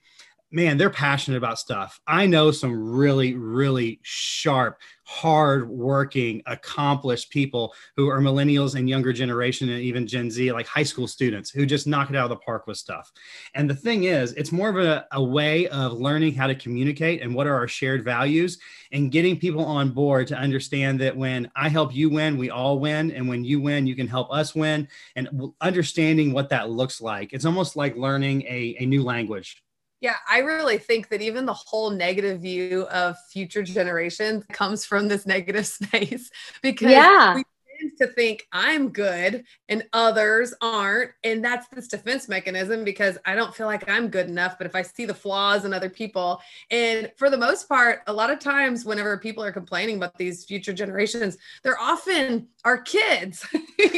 man, 0.51 0.77
they're 0.77 0.89
passionate 0.89 1.37
about 1.37 1.59
stuff. 1.59 1.99
I 2.07 2.25
know 2.25 2.51
some 2.51 2.91
really, 2.91 3.33
really 3.33 3.99
sharp, 4.03 4.79
hard 5.03 5.69
working, 5.69 6.41
accomplished 6.45 7.29
people 7.31 7.73
who 7.97 8.07
are 8.07 8.19
millennials 8.19 8.75
and 8.75 8.89
younger 8.89 9.11
generation 9.11 9.67
and 9.67 9.81
even 9.81 10.07
Gen 10.07 10.31
Z, 10.31 10.53
like 10.53 10.65
high 10.65 10.83
school 10.83 11.07
students 11.07 11.49
who 11.49 11.65
just 11.65 11.85
knock 11.85 12.09
it 12.09 12.15
out 12.15 12.25
of 12.25 12.29
the 12.29 12.37
park 12.37 12.65
with 12.65 12.77
stuff. 12.77 13.11
And 13.55 13.69
the 13.69 13.75
thing 13.75 14.05
is, 14.05 14.33
it's 14.33 14.53
more 14.53 14.69
of 14.69 14.77
a, 14.77 15.05
a 15.11 15.23
way 15.23 15.67
of 15.67 15.93
learning 15.93 16.33
how 16.33 16.47
to 16.47 16.55
communicate 16.55 17.21
and 17.21 17.35
what 17.35 17.47
are 17.47 17.55
our 17.55 17.67
shared 17.67 18.05
values 18.05 18.57
and 18.93 19.11
getting 19.11 19.37
people 19.37 19.65
on 19.65 19.89
board 19.89 20.27
to 20.27 20.37
understand 20.37 20.99
that 21.01 21.15
when 21.15 21.51
I 21.57 21.67
help 21.67 21.93
you 21.93 22.09
win, 22.09 22.37
we 22.37 22.49
all 22.49 22.79
win. 22.79 23.11
And 23.11 23.27
when 23.27 23.43
you 23.43 23.59
win, 23.59 23.85
you 23.85 23.95
can 23.95 24.07
help 24.07 24.31
us 24.31 24.55
win. 24.55 24.87
And 25.17 25.51
understanding 25.59 26.31
what 26.31 26.49
that 26.49 26.69
looks 26.69 27.01
like. 27.01 27.33
It's 27.33 27.45
almost 27.45 27.75
like 27.75 27.97
learning 27.97 28.43
a, 28.43 28.77
a 28.79 28.85
new 28.85 29.03
language 29.03 29.61
yeah, 29.99 30.15
I 30.29 30.39
really 30.39 30.77
think 30.77 31.09
that 31.09 31.21
even 31.21 31.45
the 31.45 31.53
whole 31.53 31.89
negative 31.89 32.41
view 32.41 32.83
of 32.91 33.15
future 33.31 33.63
generations 33.63 34.43
comes 34.51 34.85
from 34.85 35.07
this 35.07 35.25
negative 35.25 35.65
space 35.67 36.29
because 36.61 36.91
yeah. 36.91 37.35
we 37.35 37.43
tend 37.79 37.97
to 37.97 38.07
think 38.07 38.47
I'm 38.51 38.89
good 38.89 39.43
and 39.69 39.83
others 39.93 40.53
aren't. 40.61 41.11
And 41.23 41.43
that's 41.43 41.67
this 41.69 41.87
defense 41.87 42.27
mechanism 42.27 42.83
because 42.83 43.17
I 43.25 43.35
don't 43.35 43.55
feel 43.55 43.65
like 43.65 43.89
I'm 43.89 44.09
good 44.09 44.27
enough. 44.27 44.57
But 44.57 44.67
if 44.67 44.75
I 44.75 44.83
see 44.83 45.05
the 45.05 45.13
flaws 45.13 45.65
in 45.65 45.73
other 45.73 45.89
people, 45.89 46.41
and 46.69 47.11
for 47.17 47.29
the 47.29 47.37
most 47.37 47.67
part, 47.67 48.01
a 48.05 48.13
lot 48.13 48.29
of 48.29 48.39
times 48.39 48.85
whenever 48.85 49.17
people 49.17 49.43
are 49.43 49.51
complaining 49.51 49.97
about 49.97 50.17
these 50.17 50.45
future 50.45 50.73
generations, 50.73 51.37
they're 51.63 51.79
often 51.79 52.47
our 52.65 52.81
kids. 52.81 53.47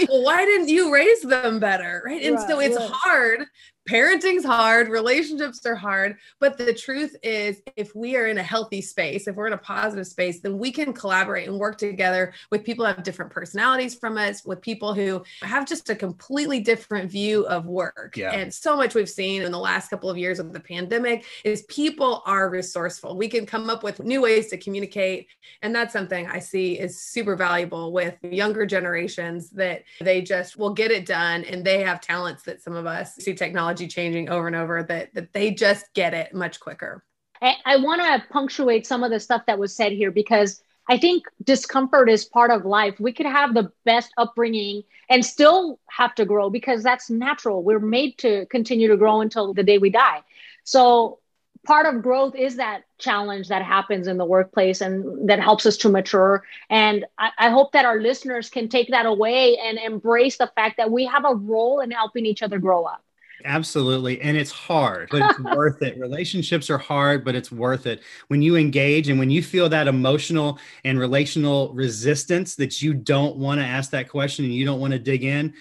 well, 0.08 0.24
why 0.24 0.46
didn't 0.46 0.70
you 0.70 0.94
raise 0.94 1.22
them 1.22 1.60
better? 1.60 2.02
Right. 2.06 2.24
And 2.24 2.38
right, 2.38 2.48
so 2.48 2.60
it's 2.60 2.78
hard 2.78 3.46
parenting's 3.90 4.46
hard, 4.46 4.88
relationships 4.88 5.66
are 5.66 5.76
hard, 5.76 6.18
but 6.40 6.60
the 6.60 6.72
truth 6.72 7.16
is 7.24 7.60
if 7.76 7.96
we 7.96 8.16
are 8.16 8.28
in 8.28 8.38
a 8.38 8.44
healthy 8.44 8.82
space, 8.82 9.28
if 9.28 9.36
we're 9.36 9.48
in 9.48 9.54
a 9.54 9.58
positive 9.58 10.06
space, 10.06 10.42
then 10.42 10.60
we 10.60 10.72
can 10.72 10.94
collaborate 10.94 11.48
and 11.48 11.58
work 11.58 11.76
together 11.76 12.32
with 12.52 12.64
people 12.64 12.86
who 12.86 12.94
have 12.94 13.04
different 13.04 13.32
personalities 13.32 13.96
from 13.96 14.16
us, 14.16 14.46
with 14.46 14.62
people 14.62 14.94
who 14.94 15.24
have 15.42 15.68
just 15.68 15.90
a 15.90 15.96
completely 15.96 16.60
different 16.60 17.10
view 17.10 17.48
of 17.48 17.66
work. 17.66 18.14
Yeah. 18.16 18.32
And 18.32 18.54
so 18.54 18.78
much 18.78 18.94
we've 18.94 19.10
seen 19.10 19.42
in 19.42 19.52
the 19.52 19.58
last 19.58 19.90
couple 19.90 20.10
of 20.10 20.20
years 20.20 20.38
of 20.38 20.54
the 20.54 20.60
pandemic 20.60 21.26
is 21.44 21.64
people 21.64 22.22
are 22.28 22.48
resourceful. 22.52 23.18
We 23.18 23.28
can 23.28 23.48
come 23.48 23.72
up 23.72 23.82
with 23.82 24.04
new 24.04 24.22
ways 24.22 24.50
to 24.50 24.58
communicate, 24.58 25.30
and 25.64 25.74
that's 25.74 25.94
something 25.94 26.28
I 26.28 26.38
see 26.38 26.78
is 26.78 27.02
super 27.02 27.36
valuable 27.36 27.92
with 27.92 28.18
younger 28.22 28.68
generations 28.68 29.50
that 29.52 29.82
they 30.00 30.22
just 30.22 30.60
will 30.60 30.76
get 30.76 30.92
it 30.92 31.08
done 31.08 31.44
and 31.46 31.66
they 31.66 31.82
have 31.82 32.02
talents 32.02 32.44
that 32.44 32.62
some 32.62 32.76
of 32.76 32.86
us 32.86 33.16
see 33.16 33.34
technology 33.34 33.79
technology 33.80 33.88
changing 33.88 34.30
over 34.30 34.48
and 34.48 34.56
over 34.56 34.84
that 34.84 35.14
that 35.14 35.34
they 35.34 35.52
just 35.52 35.86
get 35.94 36.14
it 36.14 36.34
much 36.34 36.60
quicker. 36.60 37.04
I, 37.42 37.56
I 37.66 37.78
want 37.78 38.02
to 38.02 38.28
punctuate 38.32 38.86
some 38.86 39.04
of 39.04 39.12
the 39.12 39.20
stuff 39.20 39.44
that 39.48 39.60
was 39.60 39.76
said 39.76 39.94
here 39.94 40.12
because 40.12 40.62
I 40.90 40.98
think 40.98 41.24
discomfort 41.44 42.10
is 42.10 42.26
part 42.26 42.52
of 42.52 42.66
life. 42.66 43.00
We 43.00 43.14
could 43.14 43.28
have 43.28 43.54
the 43.54 43.72
best 43.86 44.12
upbringing 44.18 44.84
and 45.10 45.24
still 45.24 45.80
have 45.90 46.16
to 46.16 46.26
grow 46.26 46.50
because 46.50 46.84
that's 46.84 47.10
natural. 47.10 47.64
We're 47.64 47.80
made 47.80 48.18
to 48.20 48.46
continue 48.48 48.88
to 48.90 48.98
grow 48.98 49.22
until 49.22 49.54
the 49.54 49.64
day 49.64 49.78
we 49.78 49.90
die. 49.92 50.22
So 50.64 51.20
part 51.66 51.86
of 51.86 52.02
growth 52.02 52.36
is 52.36 52.56
that 52.56 52.84
challenge 52.98 53.50
that 53.50 53.64
happens 53.64 54.08
in 54.08 54.18
the 54.18 54.26
workplace 54.26 54.82
and 54.82 55.30
that 55.30 55.40
helps 55.40 55.66
us 55.66 55.78
to 55.78 55.90
mature. 55.90 56.44
And 56.70 57.06
I, 57.18 57.30
I, 57.38 57.50
hope 57.50 57.74
that 57.74 57.86
our 57.86 58.00
listeners 58.02 58.50
can 58.50 58.70
take 58.70 58.90
that 58.90 59.06
away 59.06 59.58
and 59.58 59.78
embrace 59.78 60.38
the 60.38 60.52
fact 60.56 60.78
that 60.78 60.92
we 60.92 61.06
have 61.06 61.26
a 61.26 61.36
role 61.36 61.82
in 61.82 61.92
helping 61.92 62.26
each 62.26 62.42
other 62.42 62.60
grow 62.60 62.86
up. 62.86 63.04
Absolutely. 63.46 64.22
And 64.22 64.38
it's 64.38 64.52
hard, 64.52 65.10
but 65.12 65.22
it's 65.30 65.40
worth 65.56 65.82
it. 65.82 65.98
Relationships 66.00 66.70
are 66.70 66.78
hard, 66.78 67.24
but 67.24 67.36
it's 67.36 67.52
worth 67.52 67.86
it. 67.86 68.02
When 68.28 68.42
you 68.42 68.56
engage 68.56 69.10
and 69.10 69.20
when 69.20 69.30
you 69.30 69.42
feel 69.42 69.70
that 69.70 69.88
emotional 69.88 70.60
and 70.84 71.00
relational 71.00 71.74
resistance 71.74 72.56
that 72.56 72.82
you 72.82 72.94
don't 72.94 73.38
want 73.38 73.60
to 73.60 73.66
ask 73.66 73.92
that 73.92 74.10
question 74.10 74.46
and 74.46 74.54
you 74.54 74.66
don't 74.66 74.80
want 74.80 74.94
to 74.94 75.00
dig 75.00 75.24
in, 75.24 75.54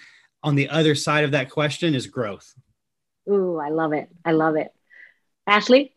on 0.43 0.55
the 0.55 0.69
other 0.69 0.95
side 0.95 1.25
of 1.25 1.31
that 1.31 1.49
question 1.49 1.95
is 1.95 2.07
growth. 2.07 2.53
Ooh, 3.29 3.59
I 3.59 3.69
love 3.69 3.93
it. 3.93 4.09
I 4.23 4.31
love 4.31 4.55
it. 4.55 4.71
Ashley? 5.45 5.93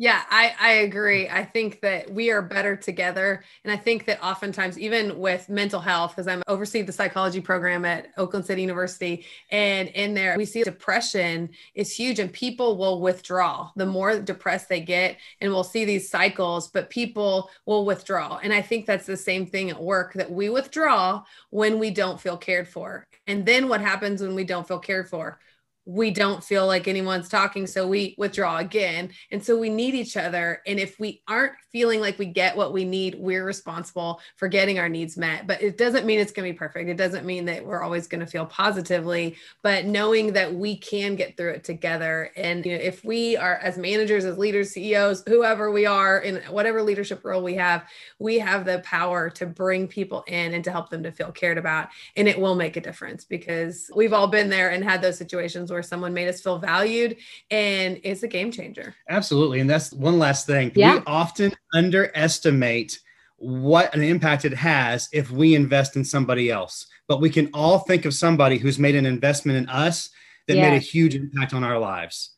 Yeah, 0.00 0.22
I, 0.30 0.54
I 0.60 0.70
agree. 0.74 1.28
I 1.28 1.44
think 1.44 1.80
that 1.80 2.08
we 2.08 2.30
are 2.30 2.40
better 2.40 2.76
together. 2.76 3.42
And 3.64 3.72
I 3.72 3.76
think 3.76 4.04
that 4.04 4.22
oftentimes, 4.22 4.78
even 4.78 5.18
with 5.18 5.48
mental 5.48 5.80
health, 5.80 6.12
because 6.12 6.28
I'm 6.28 6.40
oversee 6.46 6.82
the 6.82 6.92
psychology 6.92 7.40
program 7.40 7.84
at 7.84 8.06
Oakland 8.16 8.46
City 8.46 8.60
University, 8.62 9.26
and 9.50 9.88
in 9.88 10.14
there 10.14 10.36
we 10.36 10.44
see 10.44 10.62
depression 10.62 11.48
is 11.74 11.92
huge 11.92 12.20
and 12.20 12.32
people 12.32 12.78
will 12.78 13.00
withdraw 13.00 13.70
the 13.74 13.86
more 13.86 14.20
depressed 14.20 14.68
they 14.68 14.80
get, 14.80 15.16
and 15.40 15.50
we'll 15.50 15.64
see 15.64 15.84
these 15.84 16.08
cycles, 16.08 16.68
but 16.68 16.90
people 16.90 17.50
will 17.66 17.84
withdraw. 17.84 18.38
And 18.40 18.52
I 18.52 18.62
think 18.62 18.86
that's 18.86 19.06
the 19.06 19.16
same 19.16 19.46
thing 19.46 19.68
at 19.68 19.82
work 19.82 20.12
that 20.14 20.30
we 20.30 20.48
withdraw 20.48 21.24
when 21.50 21.80
we 21.80 21.90
don't 21.90 22.20
feel 22.20 22.36
cared 22.36 22.68
for. 22.68 23.04
And 23.26 23.44
then 23.44 23.68
what 23.68 23.80
happens 23.80 24.22
when 24.22 24.36
we 24.36 24.44
don't 24.44 24.66
feel 24.68 24.78
cared 24.78 25.08
for? 25.08 25.40
We 25.88 26.10
don't 26.10 26.44
feel 26.44 26.66
like 26.66 26.86
anyone's 26.86 27.30
talking 27.30 27.66
so 27.66 27.88
we 27.88 28.14
withdraw 28.18 28.58
again. 28.58 29.10
And 29.30 29.42
so 29.42 29.58
we 29.58 29.70
need 29.70 29.94
each 29.94 30.18
other 30.18 30.60
and 30.66 30.78
if 30.78 31.00
we 31.00 31.22
aren't 31.26 31.54
feeling 31.72 32.00
like 32.00 32.18
we 32.18 32.26
get 32.26 32.56
what 32.56 32.74
we 32.74 32.84
need 32.84 33.16
we're 33.18 33.44
responsible 33.44 34.20
for 34.36 34.48
getting 34.48 34.78
our 34.78 34.88
needs 34.88 35.16
met. 35.16 35.46
But 35.46 35.62
it 35.62 35.78
doesn't 35.78 36.04
mean 36.04 36.20
it's 36.20 36.30
going 36.30 36.46
to 36.46 36.52
be 36.52 36.58
perfect. 36.58 36.90
It 36.90 36.98
doesn't 36.98 37.24
mean 37.24 37.46
that 37.46 37.64
we're 37.64 37.82
always 37.82 38.06
going 38.06 38.20
to 38.20 38.26
feel 38.26 38.44
positively 38.44 39.36
but 39.62 39.86
knowing 39.86 40.32
that 40.32 40.54
we 40.54 40.76
can 40.76 41.16
get 41.16 41.36
through 41.36 41.50
it 41.50 41.64
together 41.64 42.30
and 42.36 42.64
you 42.66 42.72
know 42.72 42.82
if 42.82 43.04
we 43.04 43.36
are 43.36 43.56
as 43.56 43.78
managers 43.78 44.24
as 44.24 44.38
leaders 44.38 44.70
CEOs 44.70 45.22
whoever 45.26 45.70
we 45.70 45.86
are 45.86 46.18
in 46.20 46.36
whatever 46.50 46.82
leadership 46.82 47.24
role 47.24 47.42
we 47.42 47.54
have 47.54 47.84
we 48.18 48.38
have 48.38 48.64
the 48.64 48.80
power 48.80 49.30
to 49.30 49.46
bring 49.46 49.88
people 49.88 50.22
in 50.26 50.54
and 50.54 50.64
to 50.64 50.70
help 50.70 50.90
them 50.90 51.02
to 51.02 51.12
feel 51.12 51.32
cared 51.32 51.58
about 51.58 51.88
and 52.16 52.28
it 52.28 52.38
will 52.38 52.54
make 52.54 52.76
a 52.76 52.80
difference 52.80 53.24
because 53.24 53.90
we've 53.94 54.12
all 54.12 54.28
been 54.28 54.48
there 54.48 54.70
and 54.70 54.84
had 54.84 55.00
those 55.00 55.18
situations 55.18 55.70
where 55.70 55.77
where 55.78 55.82
someone 55.84 56.12
made 56.12 56.26
us 56.26 56.40
feel 56.40 56.58
valued 56.58 57.16
and 57.52 58.00
it's 58.02 58.24
a 58.24 58.28
game 58.28 58.50
changer. 58.50 58.96
Absolutely. 59.08 59.60
And 59.60 59.70
that's 59.70 59.92
one 59.92 60.18
last 60.18 60.44
thing. 60.44 60.72
Yeah. 60.74 60.96
We 60.96 61.02
often 61.06 61.54
underestimate 61.72 62.98
what 63.36 63.94
an 63.94 64.02
impact 64.02 64.44
it 64.44 64.54
has 64.54 65.08
if 65.12 65.30
we 65.30 65.54
invest 65.54 65.94
in 65.94 66.04
somebody 66.04 66.50
else. 66.50 66.88
But 67.06 67.20
we 67.20 67.30
can 67.30 67.48
all 67.54 67.78
think 67.78 68.06
of 68.06 68.12
somebody 68.12 68.58
who's 68.58 68.80
made 68.80 68.96
an 68.96 69.06
investment 69.06 69.56
in 69.56 69.68
us 69.68 70.10
that 70.48 70.56
made 70.56 70.74
a 70.74 70.80
huge 70.80 71.14
impact 71.14 71.54
on 71.54 71.62
our 71.62 71.78
lives. 71.78 72.30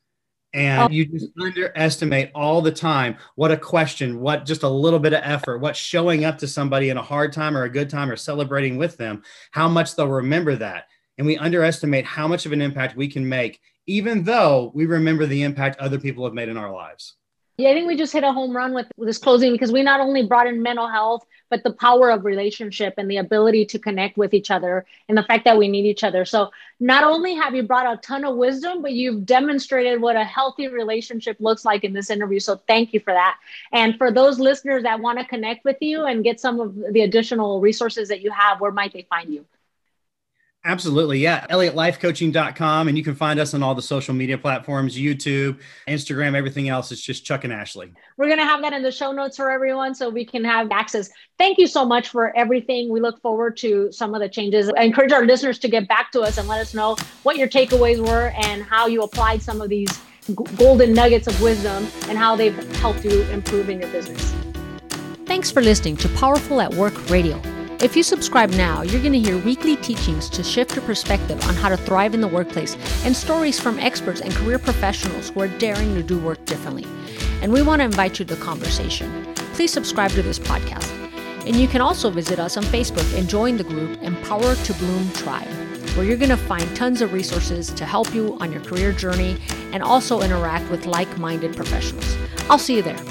And 0.52 0.82
oh. 0.82 0.88
you 0.90 1.06
just 1.06 1.28
underestimate 1.40 2.30
all 2.34 2.60
the 2.60 2.72
time 2.72 3.16
what 3.36 3.52
a 3.52 3.56
question, 3.56 4.20
what 4.20 4.44
just 4.44 4.64
a 4.64 4.68
little 4.68 4.98
bit 4.98 5.14
of 5.14 5.22
effort, 5.22 5.60
what 5.60 5.76
showing 5.76 6.26
up 6.26 6.36
to 6.38 6.46
somebody 6.46 6.90
in 6.90 6.98
a 6.98 7.02
hard 7.02 7.32
time 7.32 7.56
or 7.56 7.62
a 7.62 7.70
good 7.70 7.88
time 7.88 8.10
or 8.10 8.16
celebrating 8.16 8.76
with 8.76 8.98
them, 8.98 9.22
how 9.52 9.66
much 9.66 9.96
they'll 9.96 10.08
remember 10.08 10.56
that 10.56 10.84
and 11.20 11.26
we 11.26 11.36
underestimate 11.36 12.06
how 12.06 12.26
much 12.26 12.46
of 12.46 12.52
an 12.52 12.62
impact 12.62 12.96
we 12.96 13.06
can 13.06 13.28
make, 13.28 13.60
even 13.86 14.24
though 14.24 14.72
we 14.74 14.86
remember 14.86 15.26
the 15.26 15.42
impact 15.42 15.78
other 15.78 16.00
people 16.00 16.24
have 16.24 16.32
made 16.32 16.48
in 16.48 16.56
our 16.56 16.72
lives. 16.72 17.16
Yeah, 17.58 17.68
I 17.68 17.74
think 17.74 17.88
we 17.88 17.94
just 17.94 18.14
hit 18.14 18.24
a 18.24 18.32
home 18.32 18.56
run 18.56 18.72
with 18.72 18.86
this 18.96 19.18
closing 19.18 19.52
because 19.52 19.70
we 19.70 19.82
not 19.82 20.00
only 20.00 20.26
brought 20.26 20.46
in 20.46 20.62
mental 20.62 20.88
health, 20.88 21.26
but 21.50 21.62
the 21.62 21.74
power 21.74 22.10
of 22.10 22.24
relationship 22.24 22.94
and 22.96 23.10
the 23.10 23.18
ability 23.18 23.66
to 23.66 23.78
connect 23.78 24.16
with 24.16 24.32
each 24.32 24.50
other 24.50 24.86
and 25.10 25.18
the 25.18 25.22
fact 25.22 25.44
that 25.44 25.58
we 25.58 25.68
need 25.68 25.84
each 25.84 26.04
other. 26.04 26.24
So 26.24 26.52
not 26.78 27.04
only 27.04 27.34
have 27.34 27.54
you 27.54 27.64
brought 27.64 27.92
a 27.92 28.00
ton 28.00 28.24
of 28.24 28.36
wisdom, 28.36 28.80
but 28.80 28.92
you've 28.92 29.26
demonstrated 29.26 30.00
what 30.00 30.16
a 30.16 30.24
healthy 30.24 30.68
relationship 30.68 31.36
looks 31.38 31.66
like 31.66 31.84
in 31.84 31.92
this 31.92 32.08
interview. 32.08 32.40
So 32.40 32.62
thank 32.66 32.94
you 32.94 33.00
for 33.00 33.12
that. 33.12 33.36
And 33.72 33.98
for 33.98 34.10
those 34.10 34.38
listeners 34.40 34.84
that 34.84 35.00
want 35.00 35.18
to 35.18 35.26
connect 35.26 35.66
with 35.66 35.76
you 35.82 36.06
and 36.06 36.24
get 36.24 36.40
some 36.40 36.60
of 36.60 36.74
the 36.92 37.02
additional 37.02 37.60
resources 37.60 38.08
that 38.08 38.22
you 38.22 38.30
have, 38.30 38.58
where 38.62 38.72
might 38.72 38.94
they 38.94 39.06
find 39.10 39.34
you? 39.34 39.44
Absolutely. 40.62 41.18
Yeah. 41.18 41.46
ElliottLifeCoaching.com. 41.46 42.88
And 42.88 42.98
you 42.98 43.02
can 43.02 43.14
find 43.14 43.40
us 43.40 43.54
on 43.54 43.62
all 43.62 43.74
the 43.74 43.80
social 43.80 44.12
media 44.12 44.36
platforms 44.36 44.96
YouTube, 44.96 45.58
Instagram, 45.88 46.34
everything 46.34 46.68
else. 46.68 46.92
It's 46.92 47.00
just 47.00 47.24
Chuck 47.24 47.44
and 47.44 47.52
Ashley. 47.52 47.90
We're 48.18 48.26
going 48.26 48.40
to 48.40 48.44
have 48.44 48.60
that 48.60 48.74
in 48.74 48.82
the 48.82 48.92
show 48.92 49.10
notes 49.12 49.38
for 49.38 49.50
everyone 49.50 49.94
so 49.94 50.10
we 50.10 50.26
can 50.26 50.44
have 50.44 50.70
access. 50.70 51.08
Thank 51.38 51.56
you 51.56 51.66
so 51.66 51.86
much 51.86 52.08
for 52.08 52.36
everything. 52.36 52.90
We 52.90 53.00
look 53.00 53.22
forward 53.22 53.56
to 53.58 53.90
some 53.90 54.14
of 54.14 54.20
the 54.20 54.28
changes. 54.28 54.70
I 54.76 54.82
encourage 54.82 55.12
our 55.12 55.24
listeners 55.24 55.58
to 55.60 55.68
get 55.68 55.88
back 55.88 56.12
to 56.12 56.20
us 56.20 56.36
and 56.36 56.46
let 56.46 56.60
us 56.60 56.74
know 56.74 56.96
what 57.22 57.38
your 57.38 57.48
takeaways 57.48 57.98
were 58.06 58.34
and 58.42 58.62
how 58.62 58.86
you 58.86 59.02
applied 59.02 59.40
some 59.40 59.62
of 59.62 59.70
these 59.70 59.88
golden 60.58 60.92
nuggets 60.92 61.26
of 61.26 61.40
wisdom 61.40 61.86
and 62.08 62.18
how 62.18 62.36
they've 62.36 62.54
helped 62.76 63.02
you 63.04 63.22
improve 63.30 63.70
in 63.70 63.80
your 63.80 63.90
business. 63.90 64.34
Thanks 65.24 65.50
for 65.50 65.62
listening 65.62 65.96
to 65.98 66.08
Powerful 66.10 66.60
at 66.60 66.74
Work 66.74 67.08
Radio. 67.08 67.40
If 67.82 67.96
you 67.96 68.02
subscribe 68.02 68.50
now, 68.50 68.82
you're 68.82 69.00
going 69.00 69.14
to 69.14 69.18
hear 69.18 69.38
weekly 69.38 69.74
teachings 69.74 70.28
to 70.30 70.44
shift 70.44 70.76
your 70.76 70.84
perspective 70.84 71.42
on 71.46 71.54
how 71.54 71.70
to 71.70 71.78
thrive 71.78 72.12
in 72.12 72.20
the 72.20 72.28
workplace 72.28 72.76
and 73.06 73.16
stories 73.16 73.58
from 73.58 73.78
experts 73.78 74.20
and 74.20 74.34
career 74.34 74.58
professionals 74.58 75.30
who 75.30 75.40
are 75.40 75.48
daring 75.48 75.94
to 75.94 76.02
do 76.02 76.18
work 76.18 76.44
differently. 76.44 76.84
And 77.40 77.50
we 77.50 77.62
want 77.62 77.80
to 77.80 77.86
invite 77.86 78.18
you 78.18 78.26
to 78.26 78.34
the 78.34 78.40
conversation. 78.42 79.32
Please 79.54 79.72
subscribe 79.72 80.10
to 80.10 80.20
this 80.20 80.38
podcast. 80.38 80.90
And 81.46 81.56
you 81.56 81.66
can 81.66 81.80
also 81.80 82.10
visit 82.10 82.38
us 82.38 82.58
on 82.58 82.64
Facebook 82.64 83.18
and 83.18 83.26
join 83.26 83.56
the 83.56 83.64
group 83.64 84.02
Empower 84.02 84.56
to 84.56 84.74
Bloom 84.74 85.10
Tribe, 85.12 85.48
where 85.96 86.04
you're 86.04 86.18
going 86.18 86.28
to 86.28 86.36
find 86.36 86.76
tons 86.76 87.00
of 87.00 87.14
resources 87.14 87.68
to 87.72 87.86
help 87.86 88.14
you 88.14 88.36
on 88.40 88.52
your 88.52 88.60
career 88.60 88.92
journey 88.92 89.38
and 89.72 89.82
also 89.82 90.20
interact 90.20 90.70
with 90.70 90.84
like 90.84 91.16
minded 91.16 91.56
professionals. 91.56 92.14
I'll 92.50 92.58
see 92.58 92.76
you 92.76 92.82
there. 92.82 93.02